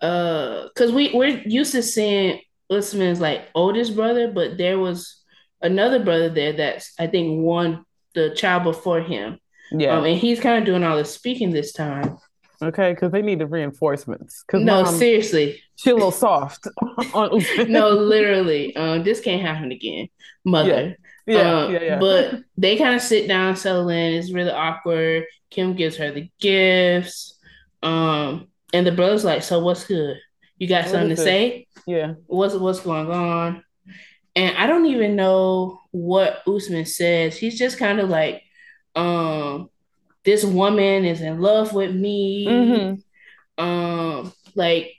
[0.00, 2.40] uh because we, we're used to seeing
[2.70, 5.20] Usman's like oldest brother, but there was
[5.60, 9.38] another brother there that's I think one the child before him.
[9.72, 9.96] Yeah.
[9.96, 12.18] Um, and he's kind of doing all the speaking this time.
[12.62, 14.42] Okay, because they need the reinforcements.
[14.42, 16.66] Cause no, mom, seriously, she a little soft.
[17.68, 20.08] no, literally, um, this can't happen again,
[20.44, 20.96] mother.
[21.26, 21.98] Yeah, yeah, um, yeah, yeah.
[21.98, 24.14] But they kind of sit down, settle in.
[24.14, 25.24] It's really awkward.
[25.48, 27.38] Kim gives her the gifts,
[27.82, 30.18] um, and the brother's like, "So what's good?
[30.58, 31.66] You got what something to say?
[31.86, 32.14] Yeah.
[32.26, 33.64] What's what's going on?"
[34.36, 37.36] And I don't even know what Usman says.
[37.36, 38.42] He's just kind of like,
[38.94, 39.70] um,
[40.24, 42.46] this woman is in love with me.
[42.46, 43.62] Mm-hmm.
[43.62, 44.92] Um, like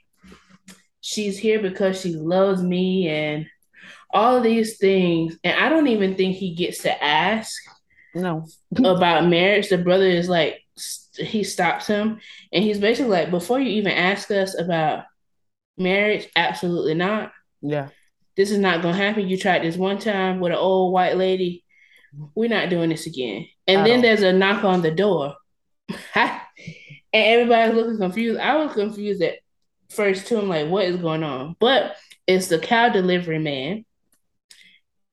[1.00, 3.46] she's here because she loves me and
[4.10, 5.38] all of these things.
[5.44, 7.60] And I don't even think he gets to ask
[8.14, 8.46] no
[8.84, 9.68] about marriage.
[9.68, 10.60] The brother is like
[11.16, 12.20] he stops him
[12.52, 15.04] and he's basically like, before you even ask us about
[15.76, 17.32] marriage, absolutely not.
[17.60, 17.88] Yeah
[18.36, 19.28] this is not gonna happen.
[19.28, 21.64] You tried this one time with an old white lady.
[22.34, 23.46] We're not doing this again.
[23.66, 25.34] And then there's a knock on the door.
[26.14, 26.40] and
[27.12, 28.40] everybody's looking confused.
[28.40, 29.38] I was confused at
[29.90, 30.38] first too.
[30.38, 31.56] I'm like, what is going on?
[31.58, 33.84] But it's the cow delivery man.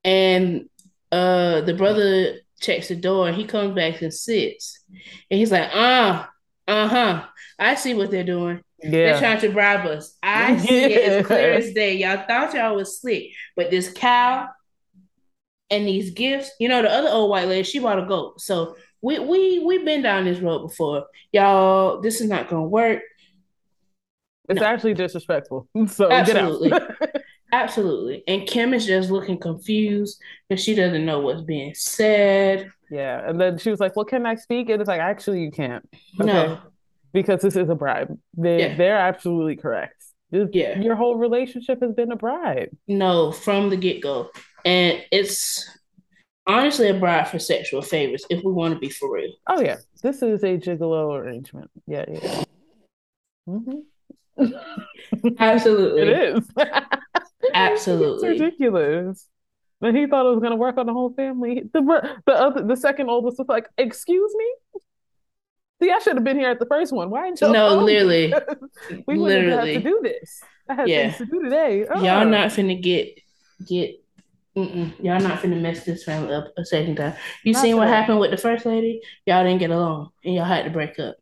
[0.03, 0.69] And
[1.11, 4.83] uh the brother checks the door and he comes back and sits.
[5.29, 6.25] And he's like, uh,
[6.67, 7.25] uh-huh.
[7.57, 8.61] I see what they're doing.
[8.83, 8.89] Yeah.
[8.91, 10.17] They're trying to bribe us.
[10.23, 11.97] I see it as clear as day.
[11.97, 14.47] Y'all thought y'all was slick, but this cow
[15.69, 18.41] and these gifts, you know, the other old white lady, she bought a goat.
[18.41, 21.05] So we we we've been down this road before.
[21.31, 23.01] Y'all, this is not gonna work.
[24.47, 24.65] It's no.
[24.65, 25.67] actually disrespectful.
[25.87, 26.71] So absolutely.
[27.51, 28.23] absolutely.
[28.27, 32.71] And Kim is just looking confused because she doesn't know what's being said.
[32.89, 33.29] Yeah.
[33.29, 34.69] And then she was like, Well, can I speak?
[34.69, 35.87] And it's like, actually you can't.
[36.19, 36.31] Okay?
[36.31, 36.59] No
[37.13, 38.17] because this is a bribe.
[38.37, 38.75] They yeah.
[38.75, 40.03] they're absolutely correct.
[40.31, 42.69] This, yeah, your whole relationship has been a bribe.
[42.87, 44.29] No, from the get go,
[44.63, 45.67] and it's
[46.45, 48.25] honestly a bribe for sexual favors.
[48.29, 49.31] If we want to be for real.
[49.47, 51.71] Oh yeah, this is a gigolo arrangement.
[51.87, 52.43] Yeah, yeah.
[53.47, 54.51] Mm-hmm.
[55.39, 56.47] Absolutely, it is.
[57.53, 59.27] Absolutely, it's ridiculous.
[59.81, 61.63] And he thought it was going to work on the whole family.
[61.73, 64.81] The the other, the second oldest was like, "Excuse me."
[65.81, 67.09] See, I should have been here at the first one.
[67.09, 67.51] Why didn't you?
[67.51, 68.33] No, literally.
[69.07, 70.41] we wouldn't have to do this.
[70.67, 71.11] I had yeah.
[71.11, 71.85] things to do today.
[71.89, 72.03] Oh.
[72.03, 73.19] Y'all not finna get
[73.65, 73.95] get.
[74.57, 74.91] Mm-mm.
[75.01, 77.13] Y'all not finna mess this family up a second time.
[77.43, 79.01] You not seen what happened with the first lady?
[79.25, 81.15] Y'all didn't get along, and y'all had to break up.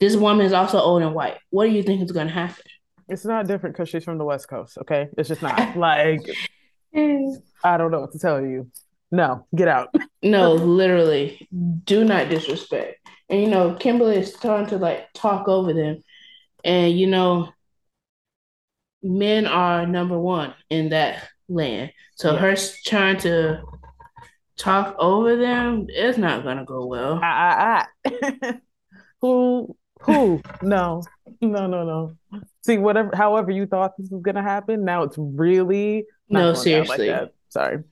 [0.00, 1.38] This woman is also old and white.
[1.50, 2.64] What do you think is gonna happen?
[3.08, 4.78] It's not different because she's from the West Coast.
[4.78, 6.20] Okay, it's just not like
[6.94, 8.70] I don't know what to tell you.
[9.10, 9.94] No, get out.
[10.22, 11.48] no, literally,
[11.84, 12.97] do not disrespect.
[13.28, 16.02] And you know, Kimberly is starting to like talk over them,
[16.64, 17.52] and you know,
[19.02, 21.92] men are number one in that land.
[22.16, 22.38] So yeah.
[22.38, 23.62] her trying to
[24.56, 27.20] talk over them, is not gonna go well.
[27.22, 28.52] Ah, ah, ah.
[29.20, 30.42] who who?
[30.62, 31.02] no,
[31.40, 32.42] no, no, no.
[32.64, 37.10] See, whatever however you thought this was gonna happen, now it's really no seriously.
[37.10, 37.84] Like Sorry.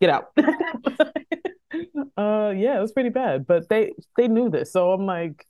[0.00, 0.32] Get out.
[2.16, 3.46] uh yeah, it was pretty bad.
[3.46, 4.72] But they they knew this.
[4.72, 5.46] So I'm like,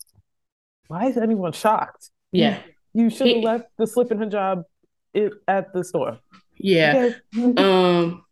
[0.89, 2.11] why is anyone shocked?
[2.33, 2.61] Yeah.
[2.93, 4.65] You, you should have left the slipping hijab
[5.13, 6.19] it at the store.
[6.59, 7.11] Yeah.
[7.57, 8.25] um,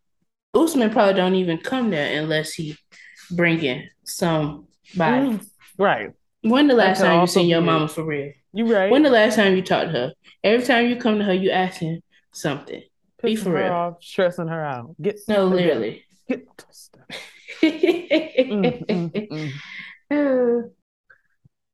[0.55, 2.77] Usman probably don't even come there unless he
[3.31, 4.67] bring in somebody.
[4.97, 5.47] Mm,
[5.79, 6.11] right.
[6.43, 8.33] When the last time you seen your mama for real?
[8.53, 8.91] You right.
[8.91, 10.13] When the last time you talked to her?
[10.45, 12.83] Every time you come to her, you asking something.
[13.23, 13.73] Pissing Be for real.
[13.73, 14.95] Off, stressing her out.
[15.01, 16.05] Get no, literally.
[16.29, 16.47] Get
[17.63, 19.53] mm,
[20.11, 20.71] mm,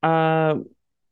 [0.02, 0.08] mm.
[0.08, 0.64] um,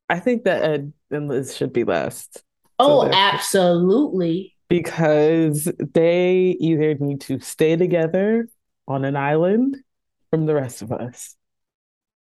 [0.09, 2.43] I think that Ed and Liz should be last.
[2.79, 4.55] Oh, so absolutely.
[4.69, 8.49] Because they either need to stay together
[8.89, 9.77] on an island
[10.31, 11.37] from the rest of us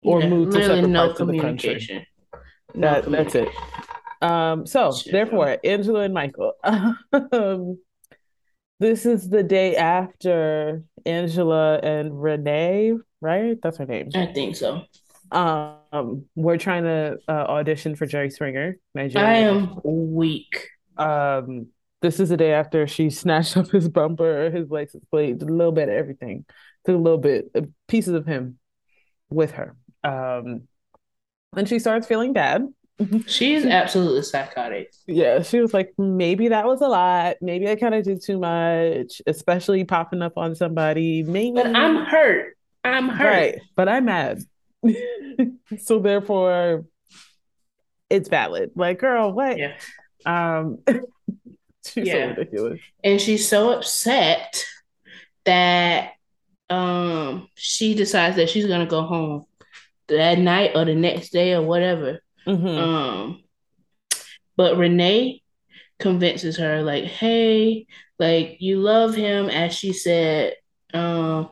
[0.04, 2.08] or yeah, move to separate no parts of the country.
[2.74, 3.50] No that, that's it.
[4.22, 6.54] Um, so therefore, Angela and Michael.
[6.64, 7.78] um,
[8.80, 13.58] this is the day after Angela and Renee, right?
[13.62, 14.10] That's her name.
[14.14, 14.84] I think so.
[15.32, 18.78] Um, we're trying to uh, audition for Jerry Springer.
[18.94, 19.28] Nigeria.
[19.28, 20.70] I am weak.
[20.98, 21.68] Um,
[22.02, 25.72] this is the day after she snatched up his bumper, his license plate, a little
[25.72, 26.46] bit of everything,
[26.86, 27.52] took a little bit
[27.88, 28.60] pieces of him
[29.30, 29.76] with her.
[30.04, 30.68] Um,
[31.56, 32.68] and she starts feeling bad.
[33.28, 34.92] She is absolutely psychotic.
[35.06, 37.36] Yeah, she was like, maybe that was a lot.
[37.42, 41.22] Maybe I kind of did too much, especially popping up on somebody.
[41.22, 42.58] Maybe, but I'm hurt.
[42.84, 43.26] I'm hurt.
[43.28, 44.42] Right, but I'm mad.
[45.80, 46.86] so therefore
[48.10, 48.72] it's valid.
[48.76, 49.58] Like, girl, what?
[49.58, 49.78] Yeah.
[50.26, 50.80] Um
[51.86, 52.14] she's yeah.
[52.14, 52.80] so ridiculous.
[53.04, 54.66] And she's so upset
[55.46, 56.14] that
[56.70, 59.46] um she decides that she's gonna go home
[60.08, 62.22] that night or the next day or whatever.
[62.48, 62.68] Mm-hmm.
[62.68, 63.44] Um
[64.56, 65.44] but Renee
[66.00, 67.86] convinces her, like, hey,
[68.20, 70.56] like you love him, as she said,
[70.94, 71.50] um,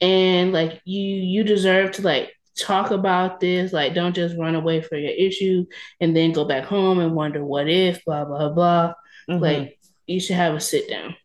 [0.00, 3.72] and like you you deserve to like talk about this.
[3.72, 5.66] Like, don't just run away from your issue
[6.00, 8.94] and then go back home and wonder what if, blah, blah, blah.
[9.28, 9.42] Mm-hmm.
[9.42, 11.16] Like, you should have a sit down.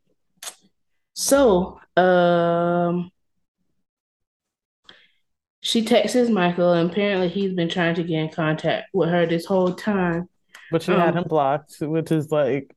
[1.13, 3.11] So, um,
[5.67, 9.45] she texts Michael, and apparently he's been trying to get in contact with her this
[9.45, 10.29] whole time.
[10.71, 12.75] But she um, had him blocked, which is like,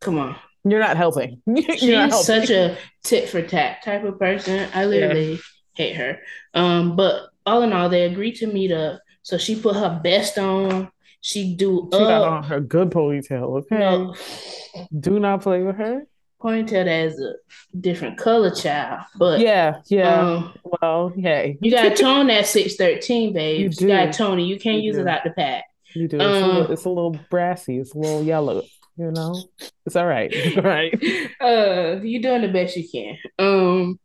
[0.00, 0.36] come on.
[0.64, 1.40] You're not helping.
[1.56, 2.24] She's not helping.
[2.24, 4.68] such a tit for tat type of person.
[4.74, 5.38] I literally yeah
[5.78, 6.20] hate her.
[6.52, 9.00] Um, but all in all, they agreed to meet up.
[9.22, 10.90] So she put her best on.
[11.20, 13.58] She do she got on her good ponytail.
[13.60, 14.14] Okay, no.
[15.00, 16.02] do not play with her.
[16.40, 17.34] Ponytail that is a
[17.80, 19.02] different color, child.
[19.16, 20.20] But yeah, yeah.
[20.20, 23.60] Um, well, hey, you got to tone that six thirteen, babe.
[23.60, 23.84] You, do.
[23.84, 24.44] you got to tone it.
[24.44, 25.02] You can't you use do.
[25.02, 25.64] it out the pack.
[25.94, 26.16] You do.
[26.16, 27.78] It's, um, a little, it's a little brassy.
[27.78, 28.62] It's a little yellow.
[28.96, 29.42] You know,
[29.84, 30.30] it's all right.
[30.32, 30.94] It's all right.
[31.40, 33.18] uh, you're doing the best you can.
[33.38, 34.00] Um,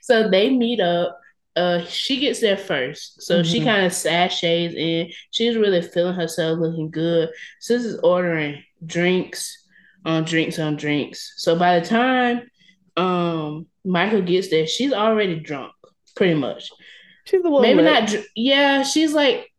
[0.00, 1.18] so they meet up.
[1.54, 3.50] Uh, she gets there first, so mm-hmm.
[3.50, 5.10] she kind of sashays in.
[5.32, 7.30] She's really feeling herself, looking good.
[7.60, 9.61] Sis is ordering drinks
[10.04, 11.34] on drinks on drinks.
[11.36, 12.42] So by the time
[12.96, 15.72] um Michael gets there, she's already drunk,
[16.14, 16.70] pretty much.
[17.24, 18.12] She's a little maybe lit.
[18.12, 18.24] not.
[18.34, 19.52] Yeah, she's like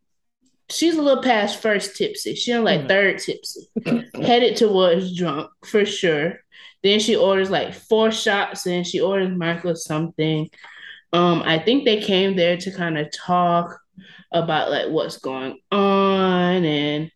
[0.70, 2.34] she's a little past first tipsy.
[2.34, 2.88] She's on like mm-hmm.
[2.88, 3.68] third tipsy,
[4.14, 6.40] headed towards drunk for sure.
[6.82, 10.50] Then she orders like four shots and she orders Michael something.
[11.12, 13.78] Um, I think they came there to kind of talk
[14.32, 17.10] about like what's going on and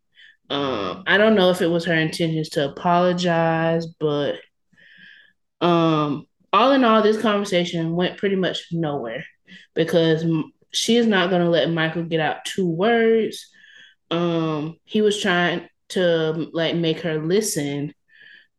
[0.50, 4.36] um I don't know if it was her intentions to apologize, but
[5.60, 9.24] um all in all this conversation went pretty much nowhere
[9.74, 10.24] because
[10.72, 13.46] she is not going to let Michael get out two words.
[14.10, 17.94] Um he was trying to like make her listen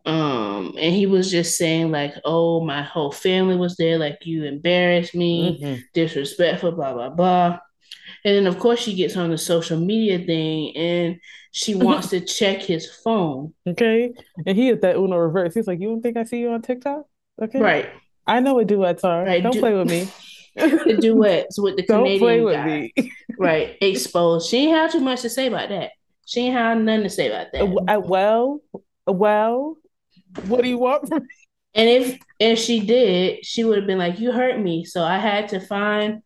[0.06, 4.46] um and he was just saying like oh my whole family was there like you
[4.46, 5.82] embarrassed me mm-hmm.
[5.94, 7.60] disrespectful blah blah blah
[8.26, 11.20] and then of course she gets on the social media thing and
[11.52, 13.54] she wants to check his phone.
[13.68, 14.14] Okay.
[14.46, 15.54] And he hit that uno reverse.
[15.54, 17.06] He's like you don't think i see you on tiktok?
[17.42, 17.60] Okay.
[17.60, 17.90] Right.
[18.28, 19.24] I know what duets are.
[19.24, 19.42] Right.
[19.42, 20.08] don't play with me.
[20.56, 22.92] The duets with the don't Canadian play with guy.
[22.96, 23.14] me.
[23.40, 23.78] right.
[23.82, 24.50] Exposed.
[24.50, 25.92] She ain't have too much to say about that.
[26.26, 27.94] She ain't had nothing to say about that.
[27.96, 28.62] Uh, well,
[29.08, 29.78] well,
[30.46, 31.30] what do you want from me?
[31.74, 35.18] And if if she did, she would have been like, "You hurt me, so I
[35.18, 36.22] had to find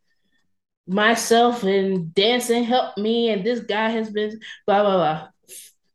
[0.88, 5.28] myself and dancing helped me." And this guy has been blah blah blah,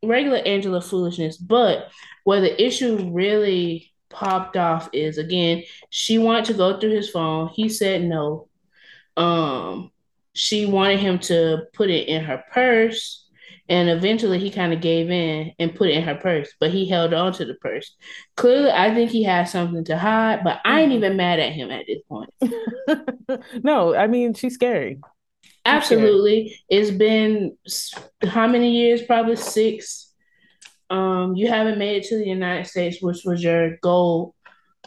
[0.02, 1.36] regular Angela foolishness.
[1.36, 1.90] But
[2.24, 7.48] where the issue really popped off is again, she wanted to go through his phone.
[7.48, 8.48] He said no.
[9.16, 9.90] Um,
[10.32, 13.27] she wanted him to put it in her purse.
[13.68, 16.88] And eventually he kind of gave in and put it in her purse, but he
[16.88, 17.94] held on to the purse.
[18.36, 21.70] Clearly, I think he has something to hide, but I ain't even mad at him
[21.70, 22.30] at this point.
[23.62, 25.00] no, I mean, she's scary.
[25.66, 26.48] Absolutely.
[26.48, 26.64] Scary.
[26.70, 27.58] It's been
[28.26, 29.02] how many years?
[29.02, 30.14] Probably six.
[30.88, 34.34] Um, you haven't made it to the United States, which was your goal,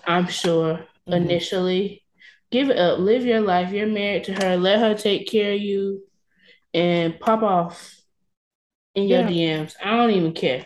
[0.06, 1.14] I'm sure, mm-hmm.
[1.14, 2.04] initially.
[2.50, 2.98] Give it up.
[2.98, 3.72] Live your life.
[3.72, 4.58] You're married to her.
[4.58, 6.04] Let her take care of you
[6.74, 8.01] and pop off
[8.96, 9.58] in your yeah.
[9.58, 9.76] DMs.
[9.84, 10.66] I don't even care.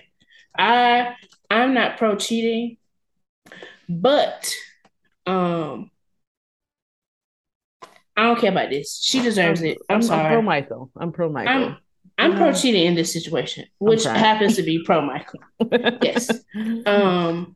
[0.57, 1.15] I
[1.49, 2.77] I'm not pro cheating,
[3.87, 4.53] but
[5.25, 5.91] um
[8.17, 8.99] I don't care about this.
[9.01, 9.77] She deserves I'm, it.
[9.89, 10.25] I'm, I'm sorry.
[10.25, 10.91] I'm pro Michael.
[10.97, 11.51] I'm pro Michael.
[11.51, 11.77] I'm,
[12.17, 15.41] I'm pro cheating in this situation, which happens to be pro Michael.
[16.01, 16.31] yes.
[16.85, 17.55] Um.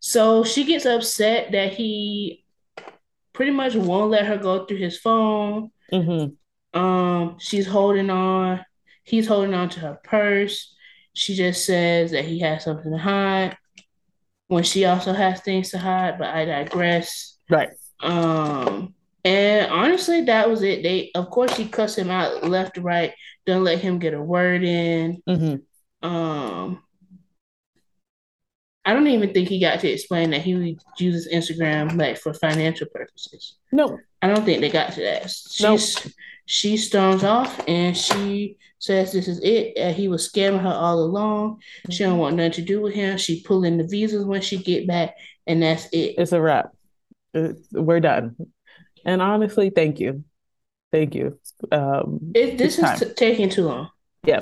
[0.00, 2.44] So she gets upset that he
[3.32, 5.70] pretty much won't let her go through his phone.
[5.92, 6.78] Mm-hmm.
[6.78, 7.36] Um.
[7.40, 8.64] She's holding on.
[9.08, 10.74] He's holding on to her purse.
[11.14, 13.56] She just says that he has something to hide
[14.48, 17.38] when she also has things to hide, but I digress.
[17.48, 17.70] Right.
[18.00, 18.94] Um,
[19.24, 20.82] and honestly, that was it.
[20.82, 23.12] They, of course, she cussed him out left to right.
[23.46, 25.22] Don't let him get a word in.
[25.28, 26.08] Mm-hmm.
[26.08, 26.82] Um,
[28.84, 32.86] I don't even think he got to explain that he uses Instagram like for financial
[32.94, 33.56] purposes.
[33.70, 35.30] No, I don't think they got to that.
[35.30, 36.12] She's, nope.
[36.46, 39.76] She storms off and she says this is it.
[39.78, 41.56] Uh, he was scamming her all along.
[41.56, 41.92] Mm-hmm.
[41.92, 42.20] She don't mm-hmm.
[42.20, 43.18] want nothing to do with him.
[43.18, 45.14] She pulling the visas when she get back,
[45.46, 46.14] and that's it.
[46.18, 46.70] It's a wrap.
[47.34, 48.36] It's, we're done.
[49.04, 50.24] And honestly, thank you,
[50.92, 51.38] thank you.
[51.70, 53.90] Um, it, this is t- taking too long.
[54.24, 54.40] Yeah,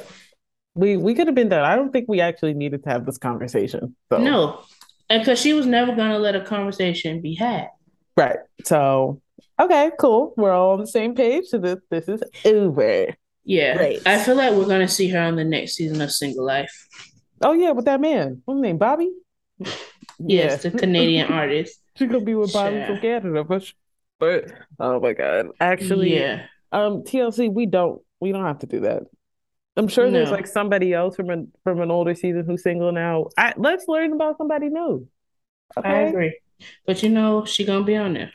[0.74, 1.64] we we could have been done.
[1.64, 3.97] I don't think we actually needed to have this conversation.
[4.11, 4.18] So.
[4.18, 4.61] No,
[5.09, 7.68] and because she was never going to let a conversation be had.
[8.16, 8.39] Right.
[8.64, 9.20] So
[9.61, 10.35] okay, cool.
[10.37, 11.47] We're all on the same page.
[11.47, 13.15] So this this is over.
[13.45, 13.77] Yeah.
[13.77, 14.07] Great.
[14.07, 16.89] I feel like we're gonna see her on the next season of Single Life.
[17.43, 18.43] Oh yeah, with that man.
[18.45, 18.79] What's his name?
[18.79, 19.11] Bobby?
[20.19, 20.71] Yes, yeah.
[20.71, 21.81] the Canadian artist.
[21.97, 23.73] She's gonna be with Bobby from Canada, but
[24.19, 25.49] but oh my god.
[25.61, 26.47] Actually, yeah.
[26.73, 29.05] Um, TLC, we don't we don't have to do that.
[29.77, 30.13] I'm sure no.
[30.13, 33.29] there's like somebody else from an from an older season who's single now.
[33.37, 35.07] I, let's learn about somebody new.
[35.77, 35.89] Okay?
[35.89, 36.39] I agree,
[36.87, 38.33] but you know she gonna be on there.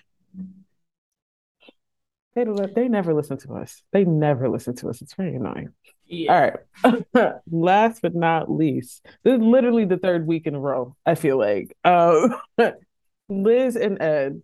[2.34, 3.82] They they never listen to us.
[3.91, 5.01] They never listen to us.
[5.01, 5.73] It's very annoying.
[6.05, 6.51] Yeah.
[6.84, 7.36] All right.
[7.51, 10.95] Last but not least, this is literally the third week in a row.
[11.05, 12.36] I feel like um,
[13.29, 14.41] Liz and Ed.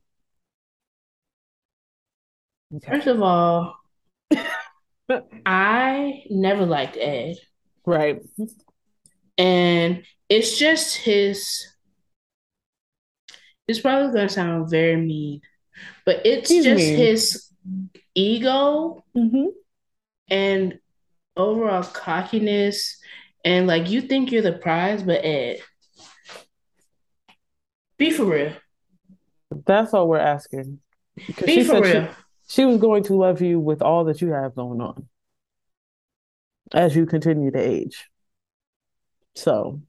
[2.75, 2.91] Okay.
[2.91, 3.77] First of all,
[5.45, 7.37] I never liked Ed.
[7.85, 8.21] Right.
[9.37, 11.67] And it's just his.
[13.67, 15.41] It's probably going to sound very mean,
[16.05, 16.97] but it's He's just mean.
[16.97, 17.46] his
[18.15, 19.47] ego mm-hmm.
[20.29, 20.79] and
[21.35, 22.99] overall cockiness
[23.43, 25.59] and like you think you're the prize, but Ed,
[27.97, 28.53] be for real.
[29.65, 30.79] That's all we're asking.
[31.45, 32.07] Be for real.
[32.47, 35.07] She, she was going to love you with all that you have going on
[36.73, 38.09] as you continue to age.
[39.35, 39.81] So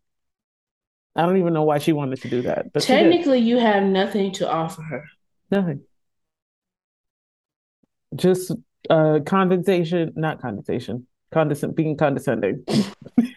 [1.17, 2.73] I don't even know why she wanted to do that.
[2.73, 5.05] But technically, you have nothing to offer her.
[5.51, 5.83] Nothing
[8.15, 8.53] just
[8.91, 12.65] uh condensation, not condensation, condescend being condescending.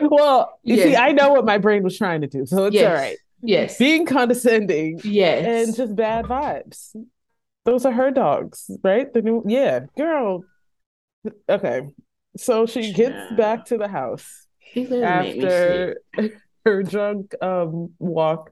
[0.00, 0.84] well, you yeah.
[0.84, 2.88] see, I know what my brain was trying to do, so it's yes.
[2.88, 3.16] all right.
[3.42, 3.78] Yes.
[3.78, 5.00] Being condescending.
[5.02, 5.66] Yes.
[5.66, 6.94] And just bad vibes.
[7.64, 9.12] Those are her dogs, right?
[9.12, 10.44] The new yeah, girl.
[11.48, 11.88] Okay.
[12.36, 15.98] So she gets back to the house after
[16.64, 18.50] her drunk um walk.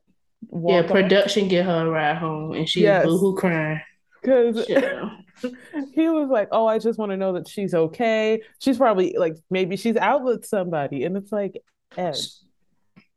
[0.48, 3.04] walk yeah, production get her a ride home and she's yes.
[3.04, 3.80] boohoo crying
[4.20, 4.66] because
[5.92, 9.36] he was like, "Oh, I just want to know that she's okay." She's probably like,
[9.50, 11.62] maybe she's out with somebody, and it's like,
[11.96, 12.16] Ed.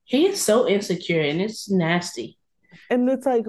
[0.05, 2.37] He is so insecure, and it's nasty.
[2.89, 3.45] And it's like,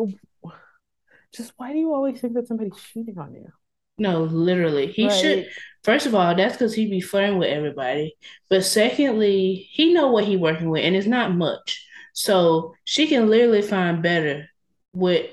[1.34, 3.48] just why do you always think that somebody's cheating on you?
[3.96, 5.48] No, literally, he should.
[5.84, 8.16] First of all, that's because he be flirting with everybody.
[8.50, 11.86] But secondly, he know what he working with, and it's not much.
[12.12, 14.48] So she can literally find better
[14.94, 15.26] with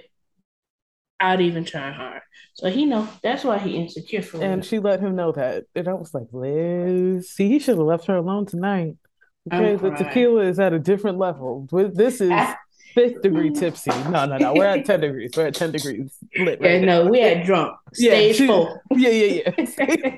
[1.21, 2.21] without even try hard.
[2.53, 5.65] So he know that's why he insecure for And she let him know that.
[5.75, 8.95] And I was like, Liz, see, he should have left her alone tonight.
[9.51, 11.67] Okay, the tequila is at a different level.
[11.71, 12.31] This is
[12.93, 13.89] fifth degree tipsy.
[14.09, 14.53] No, no, no.
[14.53, 15.31] We're at 10 degrees.
[15.35, 16.61] We're at 10 degrees lit.
[16.61, 17.75] Right yeah, no, we at drunk.
[17.93, 18.81] Stage yeah, four.
[18.91, 20.15] Yeah, yeah, yeah.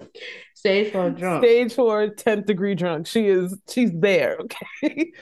[0.54, 1.44] Stage four drunk.
[1.44, 3.06] Stage four, 10th degree drunk.
[3.06, 4.38] She is she's there.
[4.40, 5.12] Okay.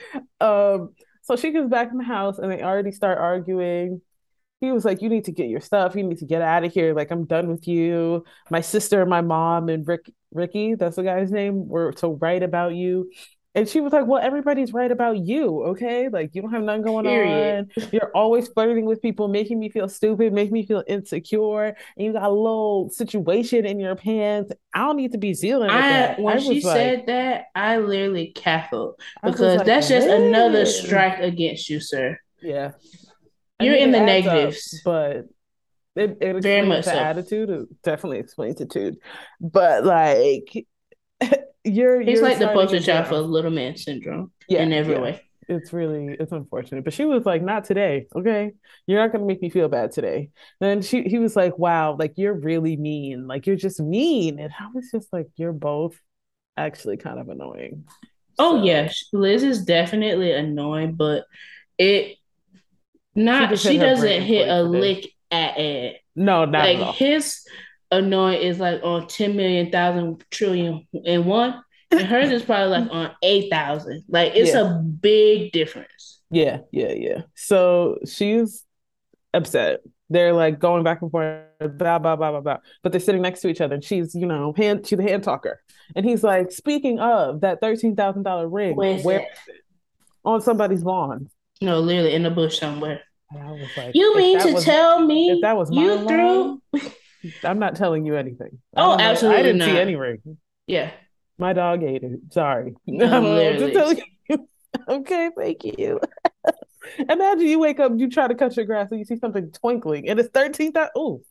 [0.41, 4.01] um, so she comes back in the house and they already start arguing.
[4.61, 6.73] He was like, You need to get your stuff, you need to get out of
[6.73, 6.93] here.
[6.93, 8.23] Like, I'm done with you.
[8.49, 12.75] My sister, my mom, and Rick Ricky, that's the guy's name, were to write about
[12.75, 13.09] you.
[13.55, 16.09] And she was like, Well, everybody's right about you, okay?
[16.09, 17.71] Like, you don't have nothing going Period.
[17.77, 17.89] on.
[17.93, 21.67] You're always flirting with people, making me feel stupid, making me feel insecure.
[21.95, 24.51] And you got a little situation in your pants.
[24.73, 26.19] I don't need to be dealing with I, that.
[26.19, 30.27] When she like, said that, I literally cackled because like, that's just hey.
[30.27, 32.19] another strike against you, sir.
[32.41, 32.71] Yeah.
[33.59, 34.73] You're I mean, in the negatives.
[34.73, 35.25] Up, but
[35.95, 36.97] it, it very much the so.
[36.97, 37.49] attitude.
[37.49, 38.97] It definitely explains the dude.
[39.39, 40.67] But like
[41.63, 45.01] you're it's you're like the poster child for little man syndrome yeah, in every yeah.
[45.01, 45.21] way.
[45.47, 46.83] It's really it's unfortunate.
[46.83, 48.07] But she was like, not today.
[48.15, 48.51] Okay.
[48.87, 50.31] You're not gonna make me feel bad today.
[50.59, 53.27] Then she he was like, Wow, like you're really mean.
[53.27, 54.39] Like you're just mean.
[54.39, 55.99] And I was just like, You're both
[56.57, 57.85] actually kind of annoying.
[58.37, 58.63] Oh so.
[58.65, 58.91] yeah.
[59.13, 61.23] Liz is definitely annoying, but
[61.77, 62.17] it
[63.15, 66.01] not she, she doesn't hit a lick at it.
[66.15, 67.45] No, not like his
[67.91, 71.61] annoying is like on 10 million thousand trillion and one.
[71.91, 74.03] And hers is probably like on eight thousand.
[74.09, 74.77] Like it's yeah.
[74.77, 76.19] a big difference.
[76.31, 77.21] Yeah, yeah, yeah.
[77.35, 78.63] So she's
[79.33, 79.81] upset.
[80.09, 82.57] They're like going back and forth, blah, blah, blah, blah, blah.
[82.83, 85.23] But they're sitting next to each other and she's, you know, hand she's the hand
[85.23, 85.61] talker.
[85.95, 89.25] And he's like, speaking of that thirteen thousand dollar ring, where is it?
[90.23, 91.29] On somebody's lawn.
[91.61, 93.01] No, literally in the bush somewhere.
[93.31, 96.61] I was like, you mean to was, tell me if that was you threw?
[97.43, 98.59] I'm not telling you anything.
[98.77, 99.39] Oh, I absolutely!
[99.39, 99.69] I didn't not.
[99.69, 100.37] see any ring.
[100.67, 100.91] Yeah,
[101.37, 102.19] my dog ate it.
[102.31, 102.75] Sorry.
[102.85, 104.05] No,
[104.89, 105.99] okay, thank you.
[107.09, 110.07] Imagine you wake up, you try to cut your grass, and you see something twinkling,
[110.07, 110.91] and it's thirteen thousand.
[110.95, 111.21] Oh,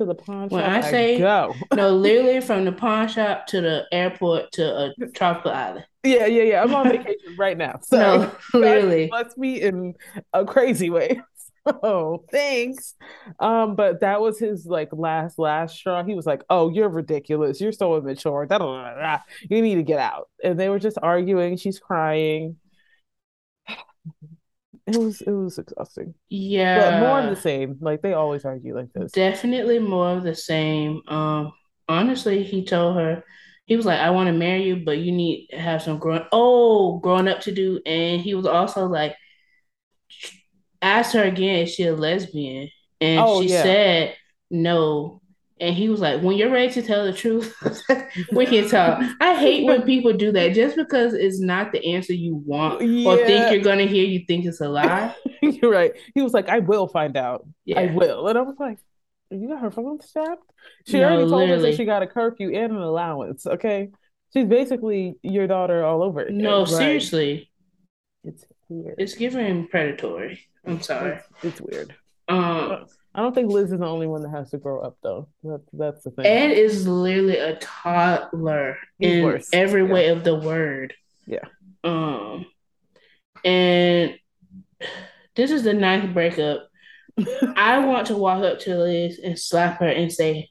[0.00, 0.52] to the pawn shop.
[0.52, 4.92] When I say I go, no, literally from the pawn shop to the airport to
[5.00, 5.84] a tropical island.
[6.02, 6.62] Yeah, yeah, yeah.
[6.62, 7.78] I'm on vacation right now.
[7.84, 9.94] So no, literally, must be in
[10.32, 11.20] a crazy way.
[11.66, 12.94] Oh, thanks.
[13.38, 16.02] Um, but that was his like last last straw.
[16.02, 17.60] He was like, "Oh, you're ridiculous.
[17.60, 18.46] You're so immature.
[18.46, 21.58] Da, da, da, You need to get out." And they were just arguing.
[21.58, 22.56] She's crying.
[24.94, 26.14] It was it was exhausting.
[26.28, 27.76] Yeah, but more of the same.
[27.80, 29.12] Like they always argue like this.
[29.12, 31.02] Definitely more of the same.
[31.08, 31.52] Um,
[31.88, 33.24] honestly, he told her
[33.66, 36.24] he was like, "I want to marry you, but you need to have some growing
[36.32, 39.16] oh growing up to do." And he was also like
[40.82, 42.68] asked her again, is she a lesbian?
[43.00, 43.62] And oh, she yeah.
[43.62, 44.16] said
[44.50, 45.19] no.
[45.60, 47.54] And he was like, when you're ready to tell the truth,
[48.32, 49.02] we can talk.
[49.20, 53.08] I hate when people do that just because it's not the answer you want yeah.
[53.08, 55.14] or think you're going to hear, you think it's a lie.
[55.42, 55.92] you're right.
[56.14, 57.46] He was like, I will find out.
[57.66, 57.80] Yeah.
[57.80, 58.26] I will.
[58.28, 58.78] And I was like,
[59.30, 60.50] you got her phone tapped?
[60.86, 61.54] She no, already told literally.
[61.56, 63.46] us that she got a curfew and an allowance.
[63.46, 63.90] Okay.
[64.32, 66.22] She's basically your daughter all over.
[66.22, 66.68] Again, no, right?
[66.68, 67.50] seriously.
[68.24, 68.94] It's weird.
[68.98, 70.40] It's giving predatory.
[70.64, 71.20] I'm sorry.
[71.42, 71.94] It's, it's weird.
[72.28, 75.28] Um, I don't think Liz is the only one that has to grow up though.
[75.42, 76.26] That's that's the thing.
[76.26, 79.48] Ed is literally a toddler He's in worse.
[79.52, 79.92] every yeah.
[79.92, 80.94] way of the word.
[81.26, 81.44] Yeah.
[81.82, 82.46] Um,
[83.44, 84.16] and
[85.34, 86.68] this is the ninth breakup.
[87.56, 90.50] I want to walk up to Liz and slap her and say,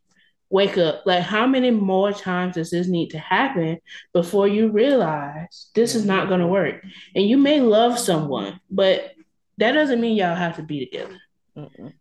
[0.49, 3.79] "Wake up!" Like, how many more times does this need to happen
[4.11, 6.83] before you realize this is not going to work?
[7.15, 9.13] And you may love someone, but
[9.57, 11.17] that doesn't mean y'all have to be together.
[11.55, 11.93] Mm-mm.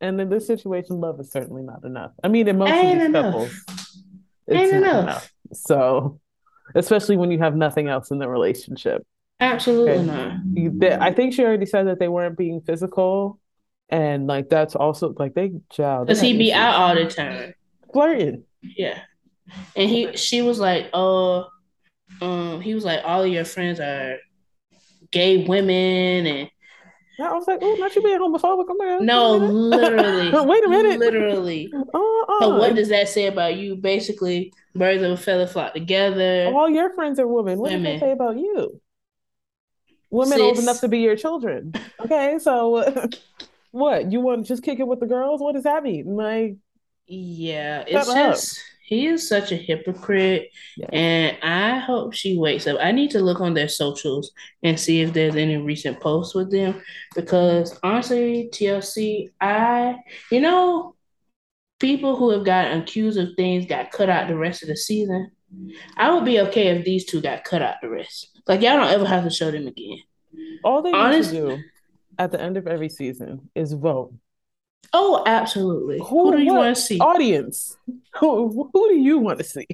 [0.00, 2.12] And in this situation, love is certainly not enough.
[2.24, 3.24] I mean, in most of these enough.
[3.24, 3.64] couples,
[4.50, 5.02] Ain't enough.
[5.02, 5.32] enough.
[5.52, 6.20] So,
[6.74, 9.06] especially when you have nothing else in the relationship.
[9.40, 10.04] Absolutely okay.
[10.04, 10.38] not.
[10.54, 13.38] You, they, I think she already said that they weren't being physical,
[13.88, 16.06] and like that's also like they child.
[16.06, 17.54] Because he be out all the time
[17.92, 18.44] flirting.
[18.62, 19.00] Yeah,
[19.74, 21.48] and he she was like, oh,
[22.20, 24.18] um, he was like, all of your friends are
[25.10, 26.50] gay women and
[27.28, 28.66] I was like, oh, not you being homophobic.
[28.70, 30.30] I'm like, no, literally.
[30.46, 30.98] Wait a minute.
[30.98, 31.72] Literally.
[31.74, 32.40] Uh-uh.
[32.40, 33.76] So what does that say about you?
[33.76, 36.50] Basically, birds of a feather flock together.
[36.54, 37.58] All your friends are women.
[37.58, 37.92] What women.
[37.92, 38.80] does that say about you?
[40.10, 40.40] Women Sis.
[40.40, 41.72] old enough to be your children.
[42.00, 43.08] Okay, so
[43.70, 44.10] what?
[44.10, 45.40] You want to just kick it with the girls?
[45.40, 46.16] What does that mean?
[46.16, 46.56] Like,
[47.06, 48.58] yeah, it's just.
[48.58, 50.88] Up he is such a hypocrite yeah.
[50.92, 54.32] and i hope she wakes up i need to look on their socials
[54.62, 56.82] and see if there's any recent posts with them
[57.14, 59.96] because honestly tlc i
[60.30, 60.94] you know
[61.80, 65.32] people who have gotten accused of things got cut out the rest of the season,
[65.96, 68.38] I would be okay if these two got cut out the rest.
[68.46, 69.98] Like y'all don't ever have to show them again.
[70.62, 71.62] All they Honest- need to do
[72.18, 74.12] at the end of every season is vote.
[74.92, 75.98] Oh, absolutely.
[75.98, 76.98] Who, who do you want to see?
[76.98, 77.76] Audience.
[78.18, 79.68] Who, who do you want to see?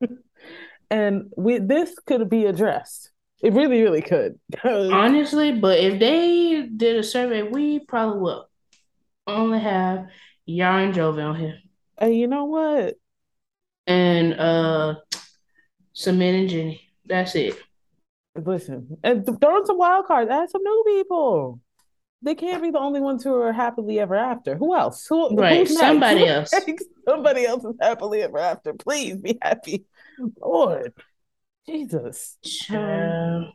[0.90, 3.10] and we, this could be addressed.
[3.42, 4.38] It really, really could.
[4.64, 8.48] Honestly, but if they did a survey, we probably will
[9.26, 10.06] only have
[10.46, 11.58] Yara and Jovi on here.
[11.98, 12.94] Hey, you know what?
[13.86, 14.96] And uh
[15.94, 16.80] Sumit and Jenny.
[17.04, 17.56] That's it.
[18.34, 20.30] Listen, and throw in some wild cards.
[20.30, 21.60] Add some new people.
[22.26, 24.56] They can't be the only ones who are happily ever after.
[24.56, 25.06] Who else?
[25.06, 26.52] Who, right, somebody else.
[27.08, 28.74] Somebody else is happily ever after.
[28.74, 29.84] Please be happy,
[30.40, 30.92] Lord.
[31.68, 32.36] Jesus.
[32.68, 33.52] Um,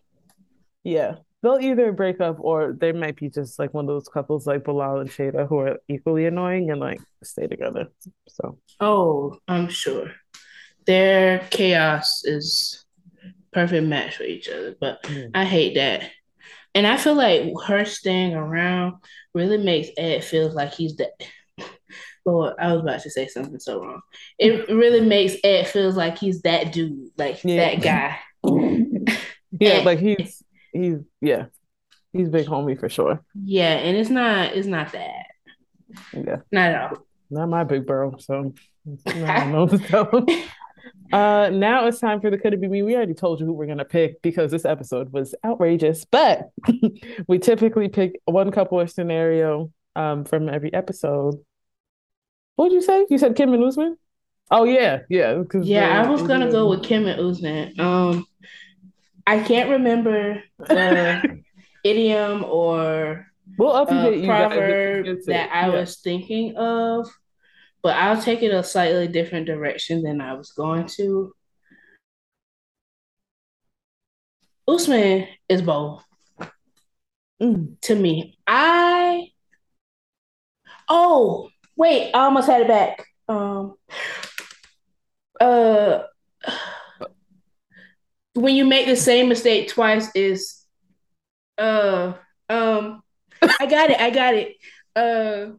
[0.85, 4.47] yeah, they'll either break up or they might be just like one of those couples
[4.47, 7.87] like Bilal and Shaeeda who are equally annoying and like stay together.
[8.29, 8.57] So.
[8.79, 10.13] Oh, I'm sure.
[10.85, 12.85] Their chaos is
[13.51, 15.29] perfect match for each other, but mm.
[15.33, 16.09] I hate that
[16.73, 18.95] and I feel like her staying around
[19.33, 21.11] really makes Ed feel like he's the
[22.25, 24.01] Lord, I was about to say something so wrong.
[24.37, 27.55] It really makes Ed feels like he's that dude, like yeah.
[27.55, 28.19] that guy.
[29.59, 31.45] yeah, and, like he's he's yeah.
[32.13, 33.23] He's big homie for sure.
[33.33, 35.25] Yeah, and it's not it's not that.
[36.13, 36.37] Yeah.
[36.51, 37.07] Not at all.
[37.29, 38.53] Not my big bro, so
[39.07, 40.25] I don't know what to tell him.
[41.11, 42.81] Uh, now it's time for the could it be me.
[42.83, 46.49] We already told you who we're gonna pick because this episode was outrageous, but
[47.27, 51.35] we typically pick one couple or scenario um from every episode.
[52.55, 53.05] What did you say?
[53.09, 53.97] You said Kim and Usman?
[54.49, 55.43] Oh yeah, yeah.
[55.61, 57.79] Yeah, I was gonna go with Kim and Usman.
[57.79, 58.25] Um,
[59.25, 61.41] I can't remember the
[61.83, 63.27] idiom or
[63.57, 65.79] we'll update uh, proverb that I yeah.
[65.79, 67.09] was thinking of
[67.83, 71.33] but I'll take it a slightly different direction than I was going to.
[74.67, 76.03] Usman is bold.
[77.41, 77.79] Mm.
[77.81, 79.29] To me, I
[80.87, 83.05] oh wait, I almost had it back.
[83.27, 83.75] Um,
[85.39, 86.03] uh,
[88.33, 90.63] when you make the same mistake twice is,
[91.57, 92.13] uh,
[92.49, 93.01] um,
[93.41, 94.55] I got it, I got it.
[94.95, 95.57] Uh,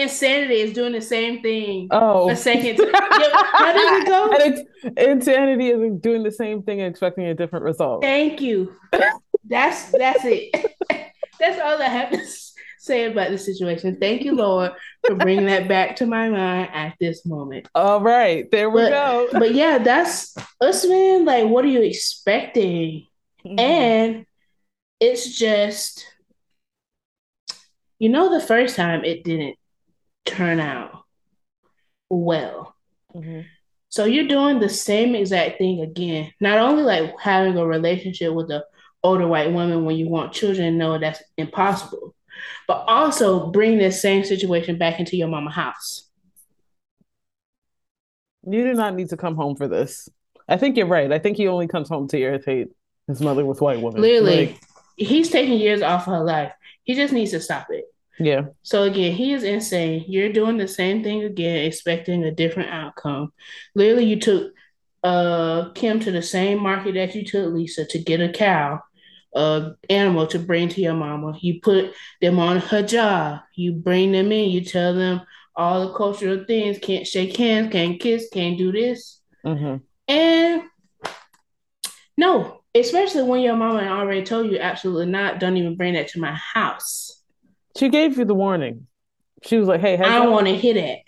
[0.00, 1.88] Insanity is doing the same thing.
[1.90, 2.76] Oh, a second.
[2.76, 2.90] Time.
[2.94, 4.90] How does it go?
[4.96, 8.02] insanity is doing the same thing and expecting a different result.
[8.02, 8.74] Thank you.
[9.44, 10.54] That's that's it.
[11.40, 12.24] that's all I have to
[12.78, 13.98] say about the situation.
[14.00, 14.72] Thank you, Lord,
[15.06, 17.68] for bringing that back to my mind at this moment.
[17.74, 19.28] All right, there we but, go.
[19.32, 21.24] But yeah, that's us, man.
[21.24, 23.06] Like, what are you expecting?
[23.44, 23.58] Mm-hmm.
[23.58, 24.26] And
[24.98, 26.06] it's just,
[27.98, 29.56] you know, the first time it didn't
[30.30, 31.04] turn out
[32.08, 32.74] well.
[33.14, 33.42] Mm-hmm.
[33.88, 36.32] So you're doing the same exact thing again.
[36.40, 38.62] Not only like having a relationship with an
[39.02, 42.14] older white woman when you want children, no, that's impossible.
[42.68, 46.08] But also bring this same situation back into your mama house.
[48.46, 50.08] You do not need to come home for this.
[50.48, 51.12] I think you're right.
[51.12, 52.68] I think he only comes home to irritate
[53.06, 54.00] his mother with white women.
[54.00, 54.60] Clearly, like,
[54.96, 56.52] he's taking years off of her life.
[56.84, 57.84] He just needs to stop it.
[58.20, 58.48] Yeah.
[58.62, 60.04] So again, he is insane.
[60.06, 63.32] You're doing the same thing again, expecting a different outcome.
[63.74, 64.52] Literally, you took
[65.02, 68.80] uh Kim to the same market that you took Lisa to get a cow,
[69.34, 71.32] uh animal to bring to your mama.
[71.40, 73.40] You put them on her job.
[73.56, 74.50] You bring them in.
[74.50, 75.22] You tell them
[75.56, 76.78] all the cultural things.
[76.78, 77.72] Can't shake hands.
[77.72, 78.28] Can't kiss.
[78.30, 79.20] Can't do this.
[79.46, 79.76] Mm-hmm.
[80.08, 80.62] And
[82.18, 85.40] no, especially when your mama already told you absolutely not.
[85.40, 87.19] Don't even bring that to my house.
[87.76, 88.86] She gave you the warning.
[89.42, 91.00] She was like, "Hey, I don't want to hit it.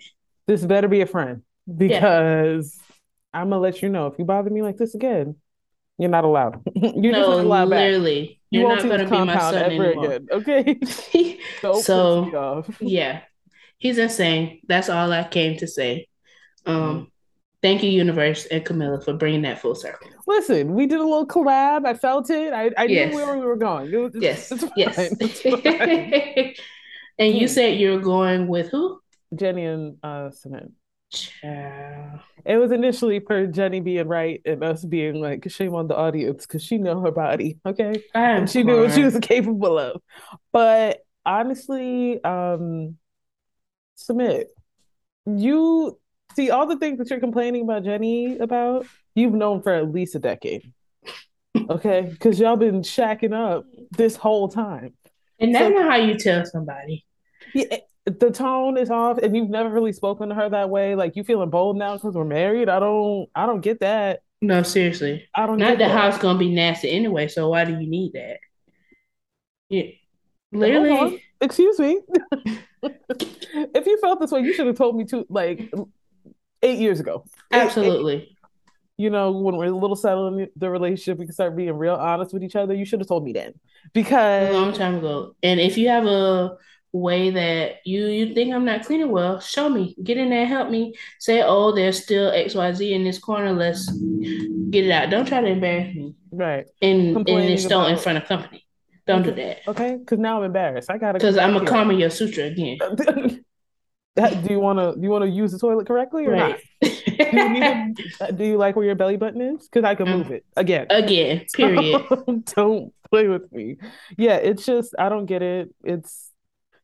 [0.47, 2.95] This better be a friend because yeah.
[3.33, 5.35] I'm gonna let you know if you bother me like this again,
[5.97, 6.61] you're not allowed.
[6.75, 8.25] you're no, not allowed literally.
[8.25, 8.37] Back.
[8.49, 10.05] You you're not gonna be my son ever anymore.
[10.05, 10.27] again.
[10.31, 11.39] Okay.
[11.81, 13.21] so yeah,
[13.77, 14.61] he's insane.
[14.67, 16.07] That's all I came to say.
[16.65, 17.11] Um,
[17.63, 20.07] thank you, universe and Camilla, for bringing that full circle.
[20.27, 21.87] Listen, we did a little collab.
[21.87, 22.53] I felt it.
[22.53, 23.09] I, I yes.
[23.09, 23.91] knew where we were going.
[23.91, 24.97] It was, yes, yes.
[27.17, 27.53] and you hmm.
[27.53, 28.99] said you're going with who?
[29.33, 30.71] Jenny and uh, Sumit.
[31.43, 32.19] Yeah.
[32.45, 36.45] It was initially for Jenny being right and us being like, shame on the audience
[36.45, 38.03] because she know her body, okay?
[38.13, 40.01] and she knew what she was capable of.
[40.51, 42.97] But honestly, um,
[43.97, 44.45] Sumit,
[45.25, 45.97] you
[46.35, 50.15] see all the things that you're complaining about Jenny about, you've known for at least
[50.15, 50.71] a decade.
[51.69, 54.93] Okay, because y'all been shacking up this whole time.
[55.39, 57.05] And that's so, not how you tell somebody.
[57.53, 60.95] Yeah, eh, the tone is off, and you've never really spoken to her that way.
[60.95, 62.69] Like you feeling bold now because we're married.
[62.69, 63.29] I don't.
[63.35, 64.21] I don't get that.
[64.41, 65.27] No, seriously.
[65.35, 65.57] I don't.
[65.57, 65.97] Not get the that.
[65.97, 68.39] house gonna be nasty anyway, so why do you need that?
[69.69, 69.83] Yeah.
[69.83, 70.59] Uh-huh.
[70.59, 71.99] Literally, Excuse me.
[72.83, 75.71] if you felt this way, you should have told me to like
[76.63, 77.23] eight years ago.
[77.51, 78.37] Eight- eight- absolutely.
[78.97, 81.95] you know, when we're a little settled in the relationship, we can start being real
[81.95, 82.73] honest with each other.
[82.73, 83.53] You should have told me then,
[83.93, 85.35] because A long time ago.
[85.43, 86.57] And if you have a
[86.91, 89.95] way that you you think I'm not cleaning well, show me.
[90.03, 90.93] Get in there, help me.
[91.19, 93.51] Say, oh, there's still XYZ in this corner.
[93.51, 93.91] Let's
[94.69, 95.09] get it out.
[95.09, 98.65] Don't try to embarrass me right, in in Complaining this stone in front of company.
[99.07, 99.67] Don't do that.
[99.67, 100.89] okay, because now I'm embarrassed.
[100.89, 102.77] I gotta Because I'm a karma your sutra again.
[104.15, 104.93] Do you want to?
[104.95, 106.55] Do you want to use the toilet correctly or Right.
[106.81, 106.91] not?
[107.33, 109.67] Do you, need to, do you like where your belly button is?
[109.67, 110.85] Because I can Um, move it again.
[110.89, 112.01] again, period.
[112.55, 113.77] don't play with me.
[114.17, 115.73] Yeah, it's just I don't get it.
[115.83, 116.31] It's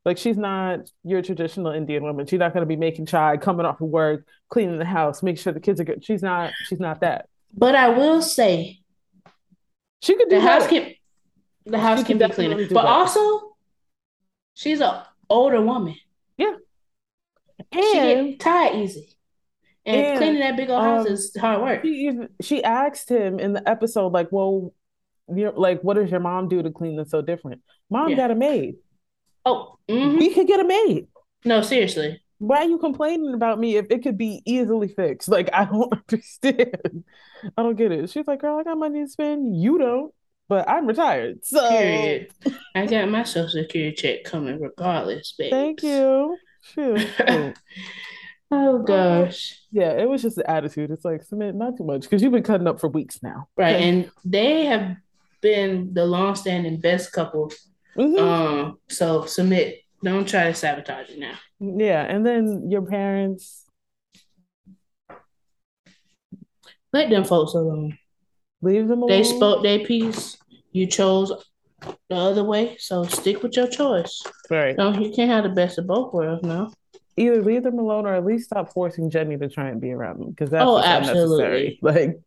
[0.06, 2.26] like she's not your traditional Indian woman.
[2.26, 5.38] She's not going to be making chai, coming off of work, cleaning the house, make
[5.38, 6.04] sure the kids are good.
[6.04, 6.52] She's not.
[6.68, 7.28] She's not that.
[7.56, 8.80] But I will say
[10.02, 10.86] She could do the house better.
[10.86, 10.94] can
[11.72, 12.56] the house can can be cleaner.
[12.56, 12.88] But better.
[12.88, 13.56] also,
[14.56, 14.96] she's an
[15.30, 15.96] older woman.
[16.40, 16.48] she
[17.72, 19.16] and get tired easy.
[19.86, 21.82] And, and, cleaning that big old house um, is hard work.
[21.84, 24.74] she even she asked him in the episode, like, "Well,
[25.34, 28.18] you're, like, what does your mom do to clean this so different?" Mom Yeah.
[28.18, 28.76] got a maid.
[29.46, 30.20] Oh, mhm.
[30.20, 31.08] We could get a maid.
[31.46, 32.22] no, seriously.
[32.40, 35.28] Why are you complaining about me if it could be easily fixed?
[35.28, 37.04] Like, I don't understand.
[37.58, 38.10] I don't get it.
[38.10, 39.60] She's like, girl, I got money to spend.
[39.62, 40.14] You don't,
[40.48, 41.46] but I'm retired.
[41.46, 42.32] So Period.
[42.76, 45.52] I got my social security check coming regardless, babe.
[45.52, 46.38] thank you.
[48.52, 49.62] Oh gosh.
[49.72, 50.90] yeah, it was just the attitude.
[50.90, 53.48] It's like, Sumit not too much because you've been cutting up for weeks now.
[53.56, 53.76] Right.
[53.76, 53.90] Okay.
[53.90, 54.98] And they have
[55.42, 57.52] been the long standing best couple.
[57.96, 58.20] Mhm.
[58.20, 59.76] Um, so Sumit.
[60.04, 61.36] Don't try to sabotage it now.
[61.60, 63.66] yeah, and then your parents
[66.94, 67.98] Let them folks alone.
[68.62, 69.10] leave them alone.
[69.10, 70.38] They spoke their piece.
[70.72, 71.32] You chose
[72.10, 74.22] the other way, so stick with your choice.
[74.50, 74.78] right.
[74.78, 76.72] No, you can't have the best of both worlds, no.
[77.18, 80.20] Either leave them alone or at least stop forcing Jenny to try and be around
[80.20, 81.44] them because that's Oh, just absolutely.
[81.44, 81.80] unnecessary.
[81.82, 82.20] Like,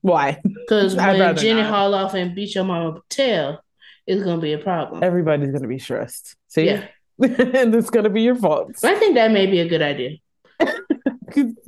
[0.00, 0.40] why?
[0.44, 1.70] Because when Jenny not.
[1.70, 3.60] haul off and beat your mama tail,
[4.06, 5.02] it's gonna be a problem.
[5.02, 6.36] Everybody's gonna be stressed.
[6.48, 6.86] See, Yeah.
[7.22, 8.72] and it's gonna be your fault.
[8.84, 10.18] I think that may be a good idea.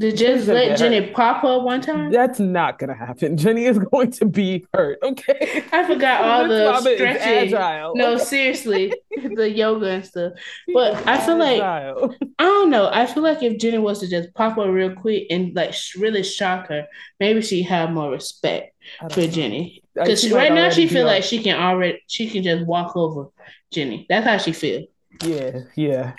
[0.01, 2.11] To just let Jenny pop her one time.
[2.11, 3.37] That's not gonna happen.
[3.39, 4.99] Jenny is going to be hurt.
[5.03, 5.65] Okay.
[5.73, 7.55] I forgot all the stretching.
[7.55, 7.95] agile.
[7.95, 8.25] No, okay?
[8.25, 8.95] seriously,
[9.35, 10.33] the yoga and stuff.
[10.73, 11.95] But I feel like I
[12.39, 12.91] don't know.
[12.93, 16.23] I feel like if Jenny was to just pop her real quick and like really
[16.23, 16.87] shock her,
[17.19, 18.75] maybe she'd have more respect
[19.11, 19.27] for know.
[19.27, 19.83] Jenny.
[19.95, 23.29] Because right now she feel like she can already she can just walk over
[23.71, 24.07] Jenny.
[24.09, 24.87] That's how she feel.
[25.23, 26.13] yeah, yeah.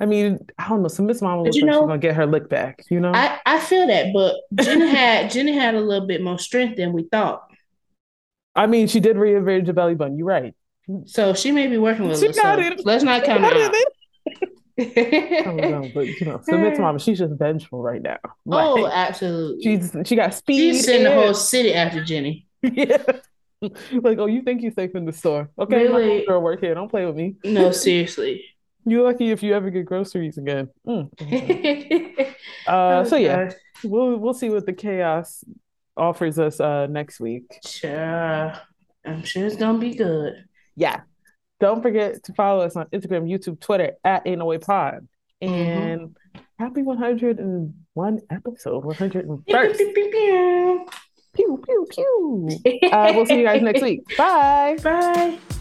[0.00, 0.88] I mean, I don't know.
[0.88, 2.84] So Miss Mama But looks you like she's gonna get her lick back.
[2.90, 3.12] You know.
[3.14, 6.92] I I feel that, but Jenny had Jenny had a little bit more strength than
[6.92, 7.42] we thought.
[8.54, 10.16] I mean, she did rearrange the belly button.
[10.18, 10.54] You're right.
[11.06, 12.36] So she may be working with She us.
[12.36, 12.86] got So it.
[12.86, 13.62] let's not count it.
[13.62, 13.74] out.
[14.80, 18.18] I don't know, but you know, so Miss Mama, she's just vengeful right now.
[18.50, 19.62] oh, Like, absolutely.
[19.62, 20.74] she's she got speed.
[20.74, 22.46] She's sending the whole city after Jenny.
[22.62, 23.02] Yeah.
[23.60, 25.50] Like, oh, you think you're safe in the store?
[25.58, 26.24] Okay, Really?
[26.28, 26.74] work here.
[26.74, 27.34] Don't play with me.
[27.44, 28.44] No, seriously.
[28.90, 30.68] You're lucky if you ever get groceries again.
[30.86, 31.10] Mm,
[32.66, 33.50] Uh, so yeah,
[33.84, 35.42] Oh, we'll we'll see what the chaos
[35.96, 37.44] offers us uh next week.
[37.64, 38.52] Sure.
[39.06, 40.44] I'm sure it's gonna be good.
[40.76, 41.00] Yeah.
[41.60, 45.08] Don't forget to follow us on Instagram, YouTube, Twitter at Ain't No Way Pod.
[45.40, 46.14] And
[46.58, 49.44] happy 101 episode, 101st.
[51.34, 52.48] Pew, pew, pew.
[52.90, 54.02] Uh, we'll see you guys next week.
[54.18, 54.76] Bye.
[54.82, 55.57] Bye.